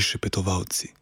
prišepetovalci. 0.00 0.99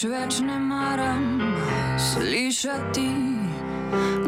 Nič 0.00 0.08
več 0.08 0.36
ne 0.40 0.54
maram 0.56 1.24
slišati, 2.00 3.08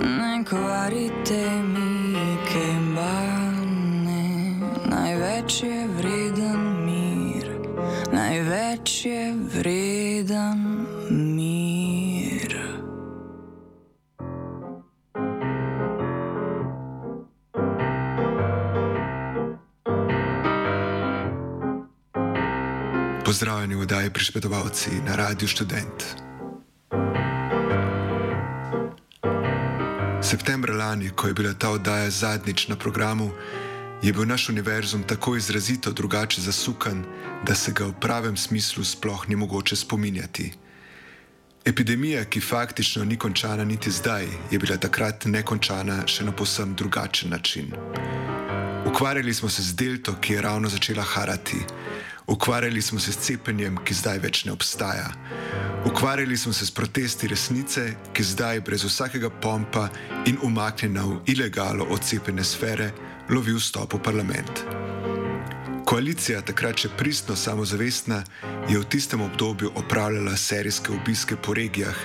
ne 0.04 0.32
kvarite 0.44 1.38
mi 1.64 2.26
kembane. 2.44 4.26
Največ 4.92 5.56
Pozdravljeni 23.32 23.74
v 23.74 23.80
oddaji 23.80 24.10
Prišpedovalci 24.10 24.90
na 25.06 25.16
Radiu 25.16 25.48
Student. 25.48 26.04
Septembra 30.20 30.74
lani, 30.76 31.08
ko 31.16 31.26
je 31.26 31.34
bila 31.34 31.54
ta 31.54 31.70
oddaja 31.70 32.10
zadnjič 32.10 32.68
na 32.68 32.76
programu, 32.76 33.30
je 34.02 34.12
bil 34.12 34.28
naš 34.28 34.48
univerzum 34.48 35.06
tako 35.08 35.36
izrazito 35.36 35.92
drugače 35.92 36.40
zasukan, 36.40 37.04
da 37.46 37.54
se 37.54 37.72
ga 37.72 37.86
v 37.86 37.94
pravem 38.00 38.36
smislu 38.36 38.84
sploh 38.84 39.24
ni 39.28 39.36
mogoče 39.36 39.76
spominjati. 39.76 40.52
Epidemija, 41.64 42.24
ki 42.24 42.40
faktično 42.40 43.04
ni 43.04 43.16
končana 43.16 43.64
niti 43.64 43.90
zdaj, 43.90 44.28
je 44.50 44.58
bila 44.58 44.76
takrat 44.76 45.24
nekončana 45.24 46.02
še 46.06 46.28
na 46.28 46.36
posebno 46.36 46.74
drugačen 46.74 47.30
način. 47.30 47.72
Ukvarjali 48.86 49.34
smo 49.34 49.48
se 49.48 49.62
z 49.62 49.72
delto, 49.74 50.20
ki 50.20 50.32
je 50.32 50.42
ravno 50.42 50.68
začela 50.68 51.02
harati. 51.02 51.64
Ukvarjali 52.26 52.82
smo 52.82 52.98
se 52.98 53.12
s 53.12 53.18
cepljenjem, 53.18 53.78
ki 53.84 53.94
zdaj 53.94 54.18
več 54.18 54.44
ne 54.44 54.52
obstaja. 54.52 55.10
Ukvarjali 55.86 56.36
smo 56.36 56.52
se 56.52 56.66
s 56.66 56.70
protesti 56.70 57.28
resnice, 57.28 57.94
ki 58.12 58.22
zdaj 58.22 58.60
brez 58.60 58.84
vsakega 58.84 59.30
pompa 59.30 59.88
in 60.26 60.38
umaknjena 60.42 61.04
v 61.04 61.18
ilegalo 61.26 61.84
odcepljene 61.90 62.44
sfere 62.44 62.92
lovi 63.30 63.54
vstop 63.56 63.94
v 63.94 64.02
parlament. 64.02 64.64
Koalicija, 65.84 66.40
takrat 66.46 66.78
še 66.78 66.88
pristno 66.96 67.34
samozavestna, 67.36 68.22
je 68.70 68.78
v 68.78 68.86
tistem 68.88 69.20
obdobju 69.20 69.72
opravljala 69.74 70.36
serijske 70.36 70.92
obiske 70.94 71.36
po 71.36 71.54
regijah 71.54 71.98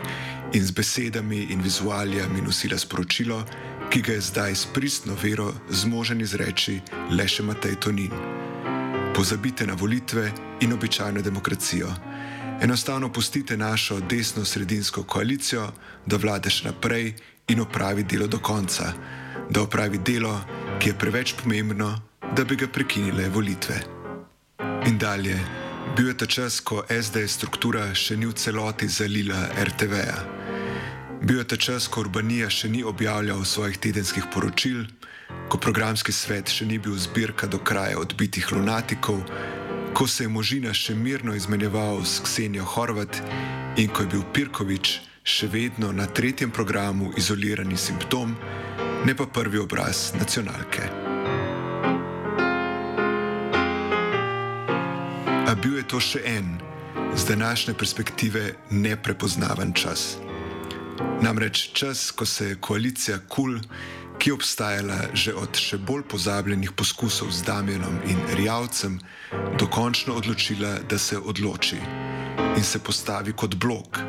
in 0.53 0.65
z 0.65 0.71
besedami 0.71 1.45
in 1.53 1.61
vizualijami 1.61 2.41
nosila 2.41 2.77
sporočilo, 2.77 3.43
ki 3.89 4.01
ga 4.01 4.17
je 4.17 4.21
zdaj 4.21 4.55
s 4.55 4.65
pristno 4.73 5.15
vero 5.23 5.53
zmožen 5.69 6.21
izreči 6.21 6.81
le 7.11 7.27
še 7.27 7.45
Matej 7.47 7.77
Tonin. 7.79 8.11
Pozabite 9.17 9.65
na 9.65 9.73
volitve 9.73 10.31
in 10.59 10.73
običajno 10.73 11.21
demokracijo. 11.21 11.87
Enostavno 12.61 13.13
pustite 13.13 13.57
našo 13.57 13.99
desno-sredinsko 13.99 15.03
koalicijo, 15.03 15.71
da 16.05 16.17
vlada 16.17 16.49
še 16.53 16.67
naprej 16.67 17.15
in 17.47 17.59
opravi 17.59 18.03
delo 18.03 18.27
do 18.27 18.37
konca, 18.37 18.93
da 19.49 19.61
opravi 19.61 19.97
delo, 19.97 20.35
ki 20.79 20.89
je 20.89 20.97
preveč 21.01 21.33
pomembno, 21.41 21.89
da 22.35 22.43
bi 22.43 22.55
ga 22.55 22.67
prekinile 22.67 23.29
volitve. 23.29 23.79
In 24.85 25.01
dalje, 25.01 25.39
bil 25.97 26.13
je 26.13 26.17
ta 26.17 26.25
čas, 26.25 26.59
ko 26.61 26.85
SDS 26.85 27.39
struktura 27.39 27.89
še 27.95 28.19
ni 28.21 28.29
v 28.29 28.37
celoti 28.37 28.85
zalila 28.85 29.47
RTV-ja. 29.57 30.19
Bil 31.25 31.41
je 31.41 31.47
ta 31.47 31.57
čas, 31.57 31.89
ko 31.89 32.05
Urbanija 32.05 32.53
še 32.53 32.69
ni 32.69 32.83
objavljal 32.83 33.41
svojih 33.45 33.81
tedenskih 33.81 34.29
poročil, 34.33 34.85
ko 35.49 35.57
programski 35.57 36.11
svet 36.11 36.51
še 36.51 36.65
ni 36.65 36.79
bil 36.79 36.95
zbirka 36.99 37.47
do 37.47 37.59
kraja 37.59 37.99
odbitih 37.99 38.51
lunatikov, 38.51 39.23
ko 39.93 40.07
se 40.07 40.23
je 40.23 40.29
možina 40.29 40.73
še 40.73 40.95
mirno 40.95 41.35
izmenjeval 41.35 42.03
s 42.05 42.19
Ksenijo 42.23 42.65
Horvat 42.65 43.21
in 43.77 43.89
ko 43.89 44.03
je 44.03 44.11
bil 44.11 44.23
Pirkovič 44.33 44.99
še 45.27 45.47
vedno 45.51 45.91
na 45.91 46.05
tretjem 46.07 46.51
programu 46.51 47.11
izolirani 47.17 47.77
simptom, 47.77 48.35
ne 49.05 49.15
pa 49.15 49.25
prvi 49.27 49.59
obraz 49.59 50.13
nacionalke. 50.19 50.87
A 55.47 55.55
bil 55.59 55.79
je 55.79 55.87
to 55.87 55.99
še 55.99 56.23
en, 56.27 56.55
z 57.15 57.25
današnje 57.27 57.73
perspektive 57.73 58.53
neprepoznaven 58.69 59.73
čas. 59.73 60.17
Namreč 61.21 61.71
čas, 61.73 62.11
ko 62.11 62.25
se 62.25 62.49
je 62.49 62.59
koalicija 62.61 63.19
KUL, 63.27 63.59
ki 64.27 64.31
je 64.31 64.35
obstajala 64.43 64.99
že 65.15 65.31
od 65.31 65.55
še 65.55 65.77
bolj 65.79 66.03
pozabljenih 66.11 66.75
poskusov 66.75 67.31
z 67.31 67.47
Damienom 67.47 67.95
in 68.11 68.19
Rjavcem, 68.35 68.99
dokončno 69.55 70.19
odločila, 70.19 70.83
da 70.83 70.99
se 70.99 71.15
odloči 71.15 71.79
in 72.59 72.63
se 72.63 72.83
postavi 72.83 73.31
kot 73.31 73.55
blok, 73.55 74.01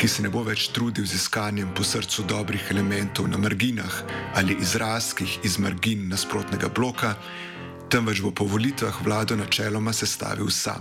ki 0.00 0.08
se 0.08 0.24
ne 0.24 0.32
bo 0.32 0.40
več 0.40 0.70
trudil 0.72 1.04
z 1.04 1.20
iskanjem 1.20 1.68
po 1.76 1.84
srcu 1.84 2.24
dobrih 2.24 2.64
elementov 2.72 3.28
na 3.28 3.36
marginah 3.36 3.92
ali 4.40 4.56
izrazkih 4.56 5.44
iz 5.44 5.60
margin 5.60 6.08
nasprotnega 6.08 6.72
bloka, 6.72 7.12
temveč 7.92 8.24
bo 8.24 8.32
po 8.32 8.48
volitvah 8.48 9.04
vlado 9.04 9.36
načeloma 9.36 9.92
sestavil 9.92 10.48
sam. 10.48 10.80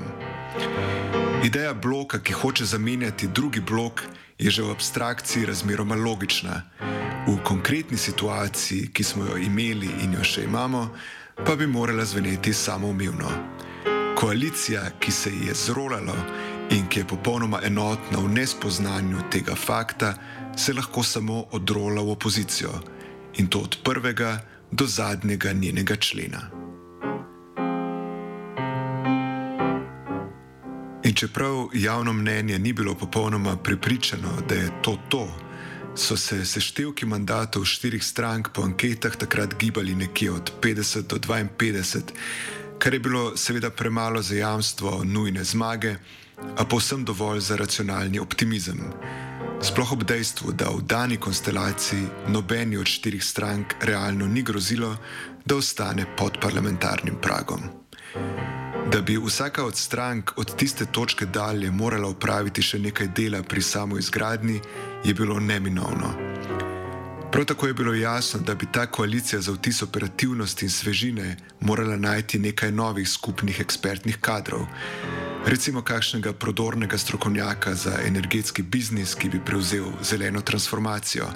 Ideja 1.43 1.75
bloka, 1.75 2.23
ki 2.23 2.39
hoče 2.39 2.63
zamenjati 2.63 3.27
drugi 3.27 3.59
blok, 3.59 4.07
je 4.37 4.51
že 4.51 4.61
v 4.61 4.71
abstrakciji 4.71 5.45
razmeroma 5.45 5.95
logična. 5.95 6.61
V 7.27 7.37
konkretni 7.43 7.97
situaciji, 7.97 8.93
ki 8.93 9.03
smo 9.03 9.25
jo 9.25 9.37
imeli 9.37 9.89
in 10.03 10.13
jo 10.13 10.23
še 10.23 10.43
imamo, 10.43 10.89
pa 11.45 11.55
bi 11.55 11.67
morala 11.67 12.05
zveneti 12.05 12.53
samoumevno. 12.53 13.29
Koalicija, 14.15 14.81
ki 14.99 15.11
se 15.11 15.29
ji 15.29 15.47
je 15.47 15.53
zrolalo 15.53 16.15
in 16.71 16.87
ki 16.87 16.99
je 16.99 17.07
popolnoma 17.07 17.59
enotna 17.63 18.19
v 18.19 18.29
nespoznanju 18.33 19.27
tega 19.31 19.55
fakta, 19.55 20.13
se 20.57 20.73
lahko 20.73 21.03
samo 21.03 21.45
odrola 21.51 22.01
v 22.01 22.11
opozicijo 22.11 22.71
in 23.37 23.47
to 23.47 23.59
od 23.59 23.77
prvega 23.83 24.39
do 24.71 24.85
zadnjega 24.85 25.53
njenega 25.53 25.95
člena. 25.95 26.56
In 31.07 31.13
čeprav 31.13 31.69
javno 31.73 32.13
mnenje 32.13 32.59
ni 32.59 32.73
bilo 32.73 32.95
popolnoma 32.95 33.57
prepričano, 33.57 34.29
da 34.50 34.56
je 34.56 34.72
to 34.81 34.97
to, 35.09 35.28
so 35.95 36.18
se 36.18 36.45
seštevki 36.45 37.06
mandatov 37.06 37.66
štirih 37.66 38.03
strank 38.03 38.50
po 38.53 38.62
anketah 38.62 39.16
takrat 39.16 39.56
gibali 39.59 39.95
nekje 39.95 40.31
od 40.31 40.51
50 40.62 41.07
do 41.07 41.16
52, 41.16 42.01
kar 42.79 42.94
je 42.94 43.00
bilo 43.00 43.38
seveda 43.38 43.69
premalo 43.69 44.22
za 44.22 44.35
jamstvo 44.35 45.03
nujne 45.03 45.44
zmage, 45.44 45.95
a 46.57 46.66
povsem 46.66 47.06
dovolj 47.06 47.39
za 47.39 47.56
racionalni 47.56 48.19
optimizem. 48.19 48.84
Sploh 49.62 49.91
ob 49.91 50.03
dejstvu, 50.03 50.51
da 50.51 50.69
v 50.69 50.81
dani 50.81 51.18
konstelaciji 51.18 52.03
nobeni 52.28 52.77
od 52.77 52.86
štirih 52.86 53.24
strank 53.24 53.74
realno 53.81 54.27
ni 54.27 54.44
grozilo, 54.44 54.98
da 55.45 55.56
ostane 55.56 56.06
pod 56.18 56.38
parlamentarnim 56.42 57.15
pragom. 57.21 57.63
Da 58.92 59.01
bi 59.01 59.18
vsaka 59.18 59.66
od 59.66 59.75
strank 59.75 60.31
od 60.36 60.56
tiste 60.56 60.86
točke 60.86 61.25
dalje 61.25 61.72
morala 61.72 62.07
upraviti 62.07 62.62
še 62.62 62.80
nekaj 62.80 63.07
dela 63.07 63.44
pri 63.44 63.62
samo 63.62 63.98
izgradnji, 63.98 64.62
je 65.04 65.13
bilo 65.13 65.39
neminovno. 65.39 66.13
Prav 67.38 67.45
tako 67.45 67.68
je 67.68 67.74
bilo 67.74 67.94
jasno, 67.94 68.39
da 68.39 68.56
bi 68.56 68.66
ta 68.72 68.86
koalicija 68.86 69.42
za 69.42 69.51
vtis 69.51 69.81
operativnosti 69.81 70.66
in 70.66 70.69
svežine 70.69 71.38
morala 71.62 71.95
najti 71.98 72.39
nekaj 72.39 72.72
novih 72.72 73.10
skupnih 73.10 73.60
ekspertnih 73.60 74.18
kadrov. 74.22 74.66
Recimo 75.45 75.81
kakšnega 75.81 76.34
prodornega 76.34 76.98
strokovnjaka 76.98 77.75
za 77.75 78.00
energetski 78.06 78.62
biznis, 78.62 79.16
ki 79.16 79.30
bi 79.30 79.42
prevzel 79.45 79.86
zeleno 80.01 80.42
transformacijo, 80.42 81.28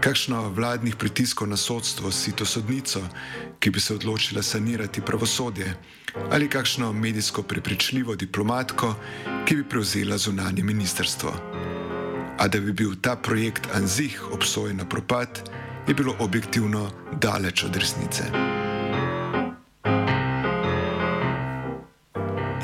kakšno 0.00 0.48
vladnih 0.48 0.96
pritiskov 0.96 1.48
na 1.48 1.56
sodstvo, 1.56 2.10
sito 2.10 2.44
sodnico, 2.44 3.00
ki 3.60 3.70
bi 3.70 3.80
se 3.80 3.94
odločila 3.94 4.42
sanirati 4.42 5.00
pravosodje, 5.00 5.74
ali 6.30 6.48
kakšno 6.48 6.92
medijsko 6.92 7.42
prepričljivo 7.42 8.16
diplomatko, 8.16 8.94
ki 9.46 9.56
bi 9.56 9.68
prevzela 9.68 10.18
zunanje 10.18 10.62
ministerstvo. 10.62 11.79
A 12.40 12.48
da 12.48 12.60
bi 12.60 12.72
bil 12.72 12.94
ta 13.00 13.16
projekt 13.16 13.68
Anzih 13.74 14.32
obsojen 14.32 14.76
na 14.76 14.84
propad, 14.88 15.50
je 15.88 15.94
bilo 15.94 16.14
objektivno 16.18 16.90
daleč 17.20 17.64
od 17.64 17.76
resnice. 17.76 18.22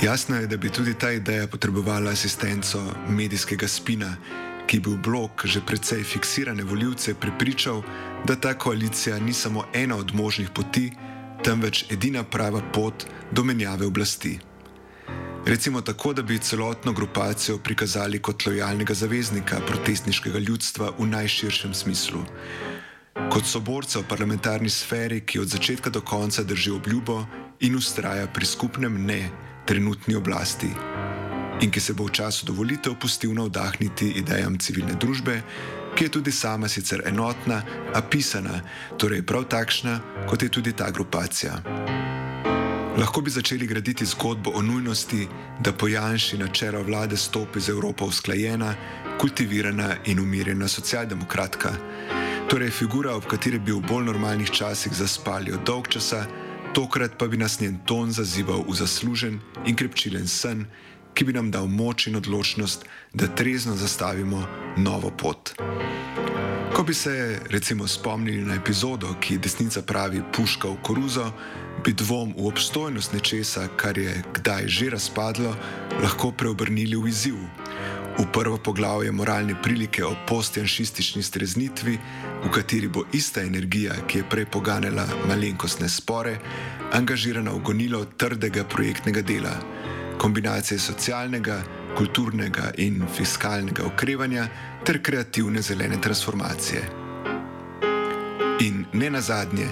Jasno 0.02 0.37
je, 0.37 0.46
da 0.46 0.56
bi 0.56 0.70
tudi 0.70 0.94
ta 0.94 1.11
ideja 1.12 1.46
potrebovala 1.46 2.11
asistenco 2.11 2.81
medijskega 3.08 3.69
spina, 3.69 4.17
ki 4.67 4.81
bi 4.81 4.90
v 4.90 4.99
blok 5.02 5.46
že 5.46 5.61
precej 5.61 6.05
fiksirane 6.05 6.64
voljivce 6.64 7.14
prepričal, 7.14 7.82
da 8.25 8.37
ta 8.37 8.55
koalicija 8.58 9.19
ni 9.19 9.32
samo 9.32 9.64
ena 9.75 9.96
od 9.96 10.14
možnih 10.14 10.50
poti, 10.50 10.90
temveč 11.44 11.84
edina 11.90 12.25
prava 12.25 12.62
pot 12.72 13.06
do 13.32 13.44
menjave 13.44 13.87
oblasti. 13.87 14.38
Recimo 15.46 15.81
tako, 15.81 16.12
da 16.12 16.22
bi 16.22 16.38
celotno 16.38 16.93
grupacijo 16.93 17.58
prikazali 17.58 18.19
kot 18.19 18.46
lojalnega 18.46 18.94
zaveznika 18.94 19.60
protestniškega 19.66 20.38
ljudstva 20.38 20.90
v 20.98 21.06
najširšem 21.06 21.75
smislu. 21.75 22.25
Kot 23.31 23.46
soborca 23.46 23.98
v 23.98 24.08
parlamentarni 24.08 24.70
sferi, 24.70 25.20
ki 25.20 25.38
od 25.38 25.48
začetka 25.48 25.90
do 25.90 26.00
konca 26.00 26.43
drži 26.43 26.70
obljubo 26.70 27.25
in 27.60 27.76
ustraja 27.76 28.26
pri 28.26 28.46
skupnem 28.46 29.06
ne 29.06 29.31
trenutni 29.66 30.14
oblasti 30.14 30.70
in 31.60 31.70
ki 31.70 31.81
se 31.81 31.94
bo 31.94 32.04
v 32.04 32.12
času 32.12 32.46
dovolitev 32.46 32.98
pustil 33.00 33.32
navdahniti 33.34 34.10
idejam 34.20 34.58
civilne 34.58 34.94
družbe, 35.00 35.40
ki 35.96 36.04
je 36.04 36.14
tudi 36.19 36.32
sama 36.32 36.69
sicer 36.69 37.02
enotna, 37.08 37.62
a 37.94 38.02
pisana, 38.02 38.60
torej 39.00 39.25
prav 39.25 39.48
takšna, 39.48 40.00
kot 40.28 40.43
je 40.43 40.48
tudi 40.52 40.72
ta 40.76 40.90
grupacija. 40.90 42.25
Lahko 42.96 43.20
bi 43.20 43.31
začeli 43.31 43.66
graditi 43.66 44.06
zgodbo 44.06 44.50
o 44.54 44.62
nujnosti, 44.62 45.28
da 45.60 45.72
pojanši 45.72 46.38
na 46.38 46.48
čelo 46.48 46.82
vlade 46.82 47.16
stopi 47.16 47.60
z 47.60 47.69
Evropo 47.69 48.04
usklajena, 48.04 48.75
kultivirana 49.20 49.96
in 50.04 50.20
umirjena 50.20 50.69
socialdemokratka. 50.69 51.72
Torej 52.48 52.70
figura, 52.70 53.16
ob 53.16 53.26
kateri 53.26 53.58
bi 53.58 53.72
v 53.72 53.82
bolj 53.88 54.04
normalnih 54.04 54.50
časih 54.50 54.93
zaspali 54.93 55.52
od 55.52 55.60
dolg 55.66 55.88
časa, 55.88 56.25
tokrat 56.75 57.19
pa 57.19 57.28
bi 57.28 57.37
nas 57.37 57.60
njen 57.60 57.78
ton 57.84 58.12
zazival 58.12 58.64
v 58.69 58.75
zaslužen 58.75 59.40
in 59.66 59.76
krepčilen 59.76 60.28
sen, 60.28 60.64
ki 61.14 61.25
bi 61.25 61.32
nam 61.32 61.50
dal 61.50 61.66
moč 61.69 62.06
in 62.06 62.16
odločnost, 62.16 62.84
da 63.12 63.26
trezno 63.26 63.76
zastavimo 63.76 64.46
novo 64.76 65.10
pot. 65.10 65.52
Ko 66.76 66.82
bi 66.82 66.94
se 66.94 67.40
recimo 67.50 67.87
spomnili 67.87 68.44
na 68.44 68.55
epizodo, 68.55 69.14
ki 69.20 69.38
desnica 69.38 69.81
pravi 69.82 70.20
puška 70.37 70.69
v 70.69 70.76
koruzo, 70.82 71.31
bi 71.84 71.93
dvom 71.93 72.34
v 72.37 72.46
obstojnost 72.46 73.12
nečesa, 73.12 73.69
kar 73.76 73.99
je 73.99 74.23
kdaj 74.34 74.69
že 74.69 74.90
razpadlo, 74.90 75.55
lahko 76.02 76.32
preobrnili 76.37 76.96
v 76.96 77.08
izziv. 77.08 77.40
V 78.19 78.26
prvo 78.32 78.58
poglavje 78.58 79.12
moralne 79.12 79.56
prilike 79.62 80.05
o 80.05 80.12
postjanšistični 80.28 81.23
streznitvi, 81.23 81.99
v 82.44 82.52
kateri 82.52 82.93
bo 82.93 83.08
ista 83.12 83.40
energija, 83.40 83.96
ki 84.06 84.19
je 84.19 84.29
prej 84.29 84.44
poganjala 84.44 85.08
malenkostne 85.29 85.88
spore, 85.88 86.37
angažirana 86.93 87.56
v 87.56 87.64
gonilo 87.64 88.05
trdega 88.05 88.69
projektnega 88.69 89.22
dela 89.25 89.56
kombinacije 90.19 90.79
socialnega, 90.79 91.62
kulturnega 91.96 92.70
in 92.76 93.02
fiskalnega 93.16 93.87
okrevanja 93.87 94.48
ter 94.84 95.02
kreativne 95.02 95.62
zelene 95.62 96.00
transformacije. 96.00 96.82
In 98.60 98.84
ne 98.93 99.10
nazadnje, 99.10 99.66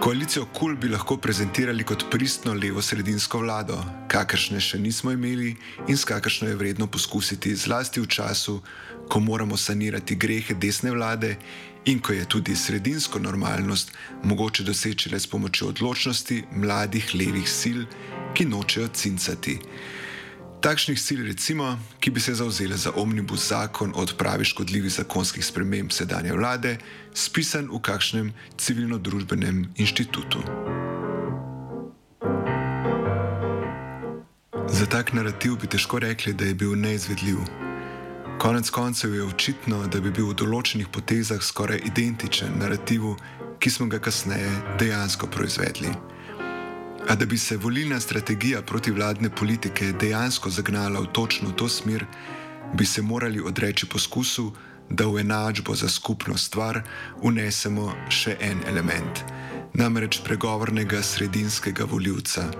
koalicijo 0.00 0.46
KUL 0.52 0.76
bi 0.76 0.88
lahko 0.88 1.16
prezentirali 1.16 1.84
kot 1.84 2.04
pristno 2.10 2.54
levo-sredinsko 2.54 3.38
vlado, 3.40 3.78
kakršne 4.08 4.60
še 4.60 4.78
nismo 4.78 5.12
imeli 5.12 5.54
in 5.88 5.96
s 5.96 6.04
kakršno 6.04 6.48
je 6.48 6.56
vredno 6.60 6.86
poskusiti, 6.86 7.54
zlasti 7.56 8.00
v 8.00 8.06
času, 8.06 8.58
ko 9.08 9.20
moramo 9.20 9.56
sanirati 9.56 10.16
grehe 10.16 10.54
desne 10.54 10.92
vlade 10.92 11.36
in 11.84 12.00
ko 12.00 12.12
je 12.12 12.24
tudi 12.24 12.56
sredinsko 12.56 13.18
normalnost 13.18 13.92
mogoče 14.24 14.64
doseči 14.64 15.10
le 15.12 15.20
s 15.20 15.26
pomočjo 15.26 15.68
odločnosti 15.68 16.44
mladih 16.52 17.14
levih 17.14 17.48
sil 17.60 17.84
ki 18.34 18.44
nočejo 18.44 18.88
cincati. 18.88 19.58
Takšnih 20.64 20.96
sil, 20.96 21.20
recimo, 21.28 21.76
ki 22.00 22.08
bi 22.10 22.20
se 22.20 22.32
zauzele 22.34 22.76
za 22.76 22.90
omnibus 22.96 23.48
zakon 23.48 23.92
o 23.92 24.00
odpravi 24.00 24.44
škodljivih 24.44 24.92
zakonskih 24.92 25.44
sprememb 25.44 25.92
sedanje 25.92 26.32
vlade, 26.32 26.78
spisan 27.12 27.68
v 27.68 27.80
kakšnem 27.84 28.30
civilno-družbenem 28.56 29.66
inštitutu. 29.76 30.40
Za 34.72 34.86
tak 34.88 35.12
narativ 35.12 35.60
bi 35.60 35.68
težko 35.68 36.00
rekli, 36.00 36.32
da 36.32 36.48
je 36.48 36.54
bil 36.54 36.72
neizvedljiv. 36.80 37.44
Konec 38.40 38.70
koncev 38.70 39.14
je 39.14 39.22
očitno, 39.22 39.84
da 39.86 40.00
bi 40.00 40.08
bil 40.08 40.32
v 40.32 40.38
določenih 40.40 40.88
potezah 40.88 41.44
skoraj 41.44 41.84
identičen 41.92 42.56
narativu, 42.56 43.18
ki 43.60 43.68
smo 43.70 43.92
ga 43.92 44.00
kasneje 44.00 44.48
dejansko 44.80 45.28
proizvedli. 45.28 45.92
A 47.08 47.14
da 47.14 47.26
bi 47.26 47.38
se 47.38 47.56
volilna 47.56 48.00
strategija 48.00 48.62
protivladne 48.62 49.30
politike 49.30 49.92
dejansko 50.00 50.50
zagnala 50.50 51.00
v 51.00 51.06
točno 51.12 51.50
to 51.50 51.68
smer, 51.68 52.06
bi 52.74 52.86
se 52.86 53.02
morali 53.02 53.40
odreči 53.40 53.86
poskusu, 53.86 54.52
da 54.90 55.06
v 55.06 55.20
enačbo 55.20 55.74
za 55.74 55.88
skupno 55.88 56.36
stvar 56.36 56.82
unesemo 57.22 57.92
še 58.08 58.36
en 58.40 58.60
element, 58.68 59.20
namreč 59.74 60.20
pregovornega 60.24 61.02
sredinskega 61.02 61.84
voljivca, 61.84 62.50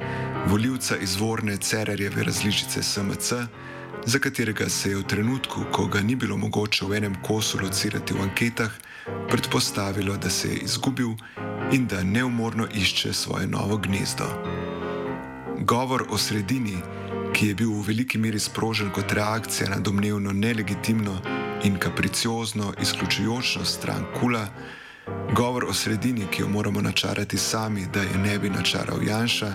voljivca 0.49 0.97
izvorne 0.97 1.57
Cerarjeve 1.57 2.25
različice 2.25 2.83
SMC, 2.83 3.33
za 4.07 4.19
katerega 4.19 4.69
se 4.69 4.91
je 4.91 4.97
v 4.97 5.03
trenutku, 5.03 5.65
ko 5.73 5.87
ga 5.87 6.01
ni 6.01 6.17
bilo 6.17 6.37
mogoče 6.37 6.85
v 6.85 6.97
enem 6.97 7.15
kosu 7.23 7.59
locirati 7.63 8.15
v 8.15 8.23
anketah, 8.23 8.73
predpostavilo, 9.31 10.17
da 10.17 10.31
se 10.31 10.49
je 10.49 10.59
izgubil 10.69 11.15
in 11.73 11.87
da 11.87 12.03
neumorno 12.03 12.67
išče 12.75 13.13
svoje 13.13 13.47
novo 13.47 13.77
gnezdo. 13.77 14.27
Govor 15.59 16.05
o 16.11 16.19
sredini, 16.19 16.77
ki 17.33 17.49
je 17.49 17.55
bil 17.55 17.71
v 17.71 17.87
veliki 17.87 18.19
meri 18.19 18.39
sprožen 18.41 18.91
kot 18.91 19.13
reakcija 19.13 19.71
na 19.71 19.79
domnevno 19.79 20.33
nelegitimno 20.33 21.19
in 21.65 21.79
kapriciozno 21.79 22.73
izključujočno 22.83 23.65
stran 23.65 24.05
kula, 24.21 24.47
govor 25.37 25.65
o 25.65 25.73
sredini, 25.73 26.27
ki 26.31 26.43
jo 26.43 26.49
moramo 26.49 26.81
načarati 26.81 27.39
sami, 27.39 27.87
da 27.95 28.01
je 28.01 28.19
ne 28.19 28.39
bi 28.39 28.51
načaral 28.51 29.03
Janša, 29.03 29.55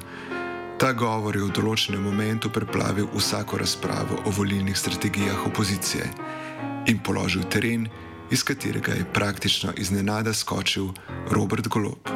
ta 0.80 0.94
govor 0.94 1.36
je 1.36 1.44
v 1.44 1.52
določenem 1.52 2.02
momentu 2.02 2.50
preplavil 2.50 3.08
vsako 3.16 3.58
razpravo 3.58 4.22
o 4.26 4.32
volilnih 4.32 4.78
strategijah 4.78 5.46
opozicije 5.48 6.06
in 6.88 7.00
položil 7.04 7.44
teren, 7.52 7.88
iz 8.32 8.44
katerega 8.44 8.92
je 8.92 9.06
praktično 9.14 9.74
iznenada 9.78 10.34
skočil 10.34 10.88
Robert 11.32 11.68
Golob. 11.68 12.10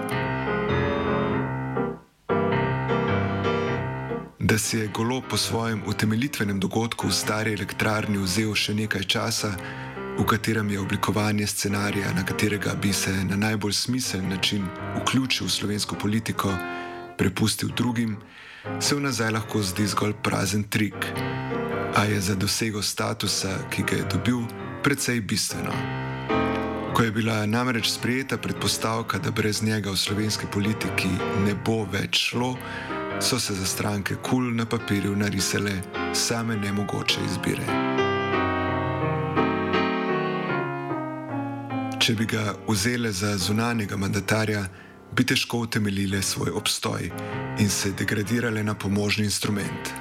Da 4.40 4.58
si 4.58 4.78
je 4.78 4.88
Golob 4.88 5.24
po 5.30 5.38
svojem 5.38 5.82
utemeljitvenem 5.88 6.60
dogodku 6.60 7.08
v 7.08 7.14
stari 7.14 7.54
elektrarni 7.54 8.18
vzel 8.18 8.54
še 8.56 8.74
nekaj 8.74 9.04
časa, 9.04 9.54
v 10.18 10.26
katerem 10.30 10.70
je 10.70 10.80
oblikovanje 10.80 11.48
scenarija, 11.48 12.14
na 12.14 12.26
katerega 12.26 12.76
bi 12.76 12.94
se 12.94 13.14
na 13.24 13.36
najbolj 13.36 13.74
smiseln 13.74 14.30
način 14.30 14.68
vključil 15.00 15.48
v 15.48 15.52
slovensko 15.52 15.96
politiko, 15.96 16.54
prepustil 17.18 17.70
drugim, 17.78 18.18
se 18.80 18.96
v 18.96 19.02
nazaj 19.02 19.32
lahko 19.32 19.64
zdi 19.64 19.88
zgolj 19.88 20.14
prazen 20.24 20.64
trik, 20.64 21.08
a 21.96 22.04
je 22.06 22.22
za 22.22 22.36
dosego 22.36 22.82
statusa, 22.82 23.58
ki 23.72 23.84
ga 23.84 23.96
je 23.96 24.06
dobil, 24.14 24.46
precej 24.84 25.22
bistveno. 25.22 25.72
Ko 26.94 27.04
je 27.04 27.12
bila 27.12 27.46
namreč 27.46 27.90
sprejeta 27.90 28.38
predpostavka, 28.38 29.18
da 29.18 29.32
brez 29.32 29.64
njega 29.64 29.92
v 29.92 29.98
slovenski 29.98 30.46
politiki 30.54 31.08
ne 31.46 31.56
bo 31.66 31.88
več 31.92 32.30
šlo, 32.30 32.58
so 33.20 33.40
se 33.40 33.54
za 33.54 33.66
stranke 33.66 34.16
kul 34.16 34.52
na 34.56 34.66
papirju 34.66 35.16
narisale 35.16 35.72
same 36.14 36.56
nemogoče 36.56 37.20
izbire. 37.26 37.66
Če 42.00 42.16
bi 42.20 42.26
ga 42.26 42.54
vzele 42.68 43.12
za 43.12 43.38
zunanjega 43.38 43.98
mandatarja, 43.98 44.66
bi 45.16 45.24
težko 45.24 45.58
utemeljile 45.58 46.22
svoj 46.22 46.52
obstoj 46.52 47.12
in 47.60 47.70
se 47.70 47.92
degradirale 47.92 48.64
na 48.64 48.74
pomožni 48.74 49.24
instrument. 49.24 49.94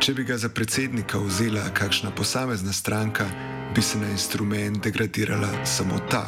Če 0.00 0.14
bi 0.14 0.24
ga 0.24 0.36
za 0.38 0.48
predsednika 0.48 1.18
vzela 1.18 1.68
kakšna 1.74 2.10
posamezna 2.10 2.72
stranka, 2.72 3.26
bi 3.74 3.82
se 3.82 3.98
na 3.98 4.08
instrument 4.08 4.84
degradirala 4.84 5.66
samo 5.66 5.98
ta, 6.10 6.26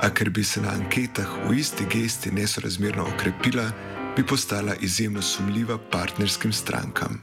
a 0.00 0.10
ker 0.10 0.30
bi 0.30 0.44
se 0.44 0.60
na 0.60 0.70
anketah 0.70 1.48
v 1.48 1.58
isti 1.58 1.84
gesti 1.90 2.30
nesorazmerno 2.30 3.06
okrepila, 3.14 3.72
bi 4.16 4.26
postala 4.26 4.74
izjemno 4.80 5.22
sumljiva 5.22 5.78
partnerskim 5.78 6.52
strankam. 6.52 7.22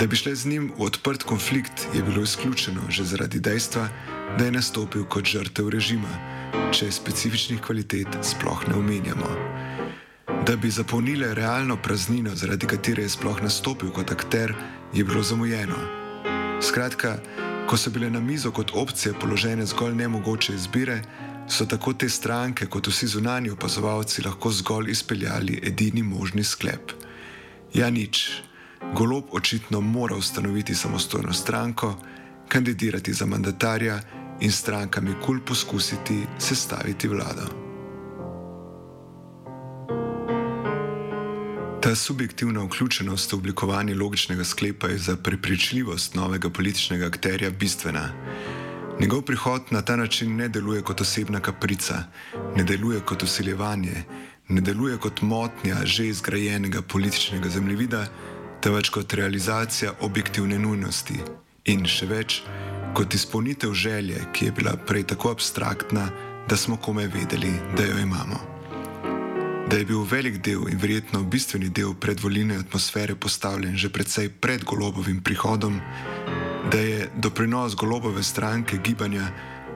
Da 0.00 0.06
bi 0.06 0.16
šle 0.16 0.34
z 0.34 0.46
njim 0.46 0.72
v 0.78 0.82
odprt 0.82 1.22
konflikt, 1.22 1.86
je 1.94 2.02
bilo 2.02 2.22
izključeno 2.22 2.80
že 2.88 3.04
zaradi 3.04 3.40
dejstva, 3.40 3.88
da 4.38 4.44
je 4.44 4.52
nastopil 4.52 5.04
kot 5.04 5.24
žrtev 5.24 5.68
režima, 5.68 6.10
če 6.72 6.90
specifičnih 6.92 7.60
kvalitet 7.60 8.08
sploh 8.22 8.68
ne 8.68 8.74
omenjamo. 8.74 9.30
Da 10.46 10.56
bi 10.56 10.70
zapolnile 10.70 11.34
realno 11.34 11.76
praznino, 11.76 12.34
zaradi 12.34 12.66
katere 12.66 13.02
je 13.02 13.08
sploh 13.08 13.42
nastopil 13.42 13.90
kot 13.90 14.12
akter, 14.12 14.54
je 14.92 15.04
bilo 15.04 15.22
zamujeno. 15.22 15.76
Skratka, 16.62 17.18
Ko 17.66 17.76
so 17.76 17.90
bile 17.90 18.10
na 18.10 18.20
mizo 18.20 18.50
kot 18.50 18.70
opcije 18.74 19.14
položene 19.20 19.66
zgolj 19.66 19.94
nemogoče 19.94 20.54
izbire, 20.54 21.02
so 21.48 21.66
tako 21.66 21.92
te 21.92 22.08
stranke 22.08 22.66
kot 22.66 22.86
vsi 22.86 23.06
zunani 23.06 23.50
opazovalci 23.50 24.22
lahko 24.22 24.50
zgolj 24.50 24.90
izpeljali 24.90 25.60
edini 25.62 26.02
možni 26.02 26.44
sklep. 26.44 26.92
Ja, 27.74 27.90
nič. 27.90 28.30
Golob 28.94 29.24
očitno 29.32 29.80
mora 29.80 30.16
ustanoviti 30.16 30.74
samostojno 30.74 31.32
stranko, 31.32 31.96
kandidirati 32.48 33.12
za 33.12 33.26
mandatarja 33.26 34.00
in 34.40 34.52
strankami 34.52 35.14
kul 35.26 35.40
poskusiti 35.40 36.26
sestaviti 36.38 37.08
vlado. 37.08 37.65
Ta 41.86 41.94
subjektivna 41.94 42.64
vključenost 42.64 43.32
v 43.32 43.36
oblikovanje 43.36 43.94
logičnega 43.94 44.44
sklepa 44.44 44.88
je 44.88 44.98
za 44.98 45.16
prepričljivost 45.16 46.14
novega 46.14 46.50
političnega 46.50 47.06
akterja 47.06 47.50
bistvena. 47.50 48.08
Njegov 49.00 49.22
prihod 49.22 49.62
na 49.70 49.82
ta 49.82 49.96
način 49.96 50.36
ne 50.36 50.48
deluje 50.48 50.82
kot 50.82 51.00
osebna 51.00 51.40
kaprica, 51.40 52.02
ne 52.56 52.64
deluje 52.64 53.00
kot 53.00 53.22
usiljevanje, 53.22 54.02
ne 54.48 54.60
deluje 54.60 54.96
kot 54.96 55.22
motnja 55.22 55.76
že 55.84 56.08
izgrajenega 56.08 56.82
političnega 56.82 57.48
zemljevida, 57.48 58.06
temveč 58.60 58.88
kot 58.88 59.14
realizacija 59.14 59.92
objektivne 60.00 60.58
nujnosti 60.58 61.20
in 61.64 61.86
še 61.86 62.06
več 62.06 62.42
kot 62.94 63.14
izpolnitev 63.14 63.74
želje, 63.74 64.26
ki 64.32 64.44
je 64.44 64.52
bila 64.52 64.76
prej 64.76 65.06
tako 65.14 65.30
abstraktna, 65.30 66.10
da 66.48 66.56
smo 66.56 66.76
kome 66.76 67.06
vedeli, 67.06 67.54
da 67.76 67.84
jo 67.84 67.98
imamo 67.98 68.55
da 69.70 69.76
je 69.76 69.84
bil 69.84 70.02
velik 70.10 70.38
del 70.44 70.68
in 70.70 70.78
verjetno 70.78 71.22
bistveni 71.22 71.68
del 71.68 71.94
predvoljene 71.94 72.56
atmosfere 72.56 73.14
postavljen 73.14 73.76
že 73.76 73.90
predvsej 73.90 74.28
pred 74.40 74.64
golobovim 74.64 75.22
prihodom, 75.22 75.80
da 76.72 76.78
je 76.78 77.10
doprinos 77.16 77.74
golobove 77.74 78.22
stranke 78.22 78.78
gibanja 78.78 79.26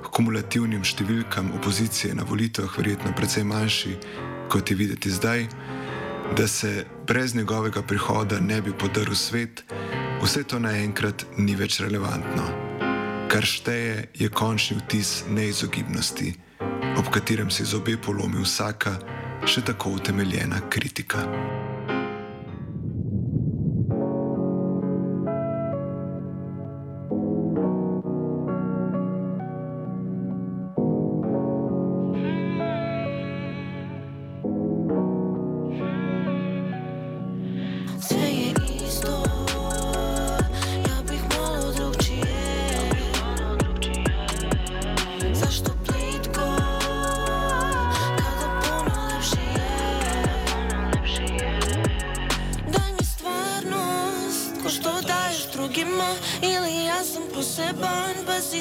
k 0.02 0.10
kumulativnim 0.14 0.84
številkam 0.84 1.52
opozicije 1.58 2.14
na 2.14 2.22
volitvah 2.22 2.78
verjetno 2.78 3.12
precej 3.16 3.44
manjši, 3.44 3.96
kot 4.48 4.70
je 4.70 4.76
videti 4.76 5.10
zdaj, 5.10 5.46
da 6.36 6.46
se 6.48 6.86
brez 7.06 7.34
njegovega 7.34 7.82
prihoda 7.82 8.40
ne 8.40 8.62
bi 8.62 8.72
podaril 8.72 9.14
svet, 9.14 9.64
vse 10.22 10.44
to 10.44 10.58
naenkrat 10.58 11.26
ni 11.36 11.56
več 11.58 11.80
relevantno. 11.80 12.46
Kar 13.30 13.46
šteje 13.46 14.08
je 14.18 14.28
končni 14.28 14.78
vtis 14.78 15.24
neizogibnosti, 15.28 16.34
ob 16.98 17.10
katerem 17.10 17.50
se 17.50 17.64
zobe 17.64 17.96
polomi 17.96 18.42
vsaka, 18.42 18.98
še 19.46 19.62
tako 19.64 19.90
utemeljena 19.90 20.60
kritika. 20.68 21.24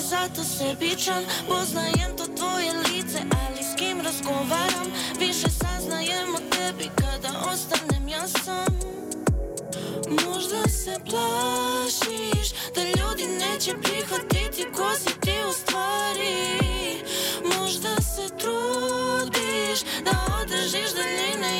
Zato 0.09 0.43
sebičan. 0.43 1.23
Poznajem 1.47 2.11
to 2.17 2.25
tvoje 2.37 2.71
lice, 2.73 3.19
ali 3.41 3.63
s 3.63 3.75
kim 3.77 4.01
razgovaram? 4.01 4.87
Više 5.19 5.49
saznajem 5.49 6.35
o 6.35 6.39
tebi 6.49 6.89
kada 6.95 7.29
ostanem 7.53 8.07
ja 8.07 8.27
sam. 8.27 8.79
Možda 10.25 10.69
se 10.69 10.95
plašiš 11.09 12.47
da 12.75 12.81
ljudi 12.81 13.25
neće 13.27 13.71
prihvatiti 13.83 14.67
ko 14.75 14.89
si 14.95 15.19
ti 15.21 15.35
u 15.49 15.53
stvari. 15.53 16.35
Možda 17.57 17.95
se 18.01 18.37
trudiš 18.37 19.79
da 20.05 20.11
održiš 20.41 20.89
daljine 20.93 21.58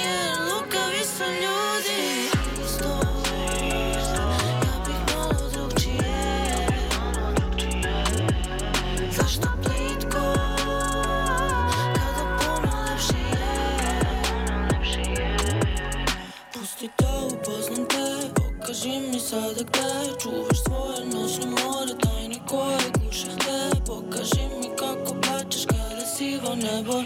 sada 19.30 19.64
gde 19.64 19.90
čuvaš 20.22 20.60
svoje 20.66 21.06
noćne 21.06 21.46
more 21.46 21.94
Tajne 22.04 22.40
koje 22.48 22.86
guše 23.00 23.32
te. 23.46 23.82
Pokaži 23.88 24.46
mi 24.60 24.70
kako 24.80 25.22
plačeš 25.22 25.66
kada 25.66 26.06
sivo 26.06 26.56
nebo 26.56 27.04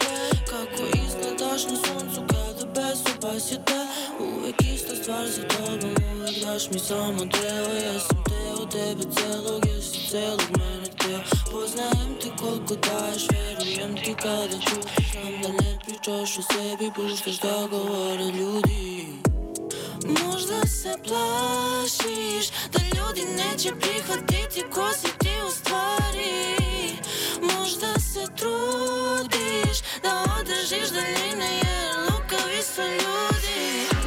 Kako 0.51 0.83
izgledaš 1.03 1.63
na 1.63 1.77
suncu 1.85 2.21
kada 2.31 2.65
bezopas 2.75 3.51
je 3.51 3.57
te. 3.65 3.81
Uvek 4.19 4.55
ista 4.73 4.95
stvar 4.95 5.27
za 5.27 5.41
tobom 5.47 5.95
Uvek 6.15 6.35
daš 6.45 6.69
mi 6.71 6.79
samo 6.79 7.25
deo 7.25 7.73
Ja 7.85 7.99
sam 7.99 8.23
teo 8.29 8.65
tebe 8.65 9.03
celog 9.15 9.65
Jesi 9.65 10.09
celog 10.09 10.49
mene 10.57 10.89
teo. 11.01 11.19
Poznajem 11.51 12.11
te 12.21 12.29
koliko 12.39 12.75
daješ 12.75 13.23
Verujem 13.31 13.95
ti 13.95 14.15
kada 14.21 14.57
čutiš 14.65 15.11
Znam 15.11 15.41
da 15.41 15.49
ne 15.49 15.79
pričaš 15.85 16.37
o 16.37 16.41
sebi 16.41 16.91
Puštaš 16.95 17.39
da 17.39 17.67
govore 17.71 18.25
ljudi 18.25 18.92
Možda 20.05 20.67
se 20.67 20.93
plašiš 21.07 22.49
da 22.71 22.79
ljudi 22.79 23.21
neće 23.37 23.71
prihvatiti 23.79 24.63
ko 24.73 24.89
si 24.93 25.17
ti 25.17 25.29
u 25.47 25.51
stvari. 25.51 26.95
Možda 27.41 27.99
se 27.99 28.25
trudiš 28.37 29.77
da 30.03 30.23
održiš 30.39 30.89
daljine 30.89 31.55
jer 31.55 31.95
lukavi 32.11 32.61
su 32.75 32.81
ljudi 32.81 34.02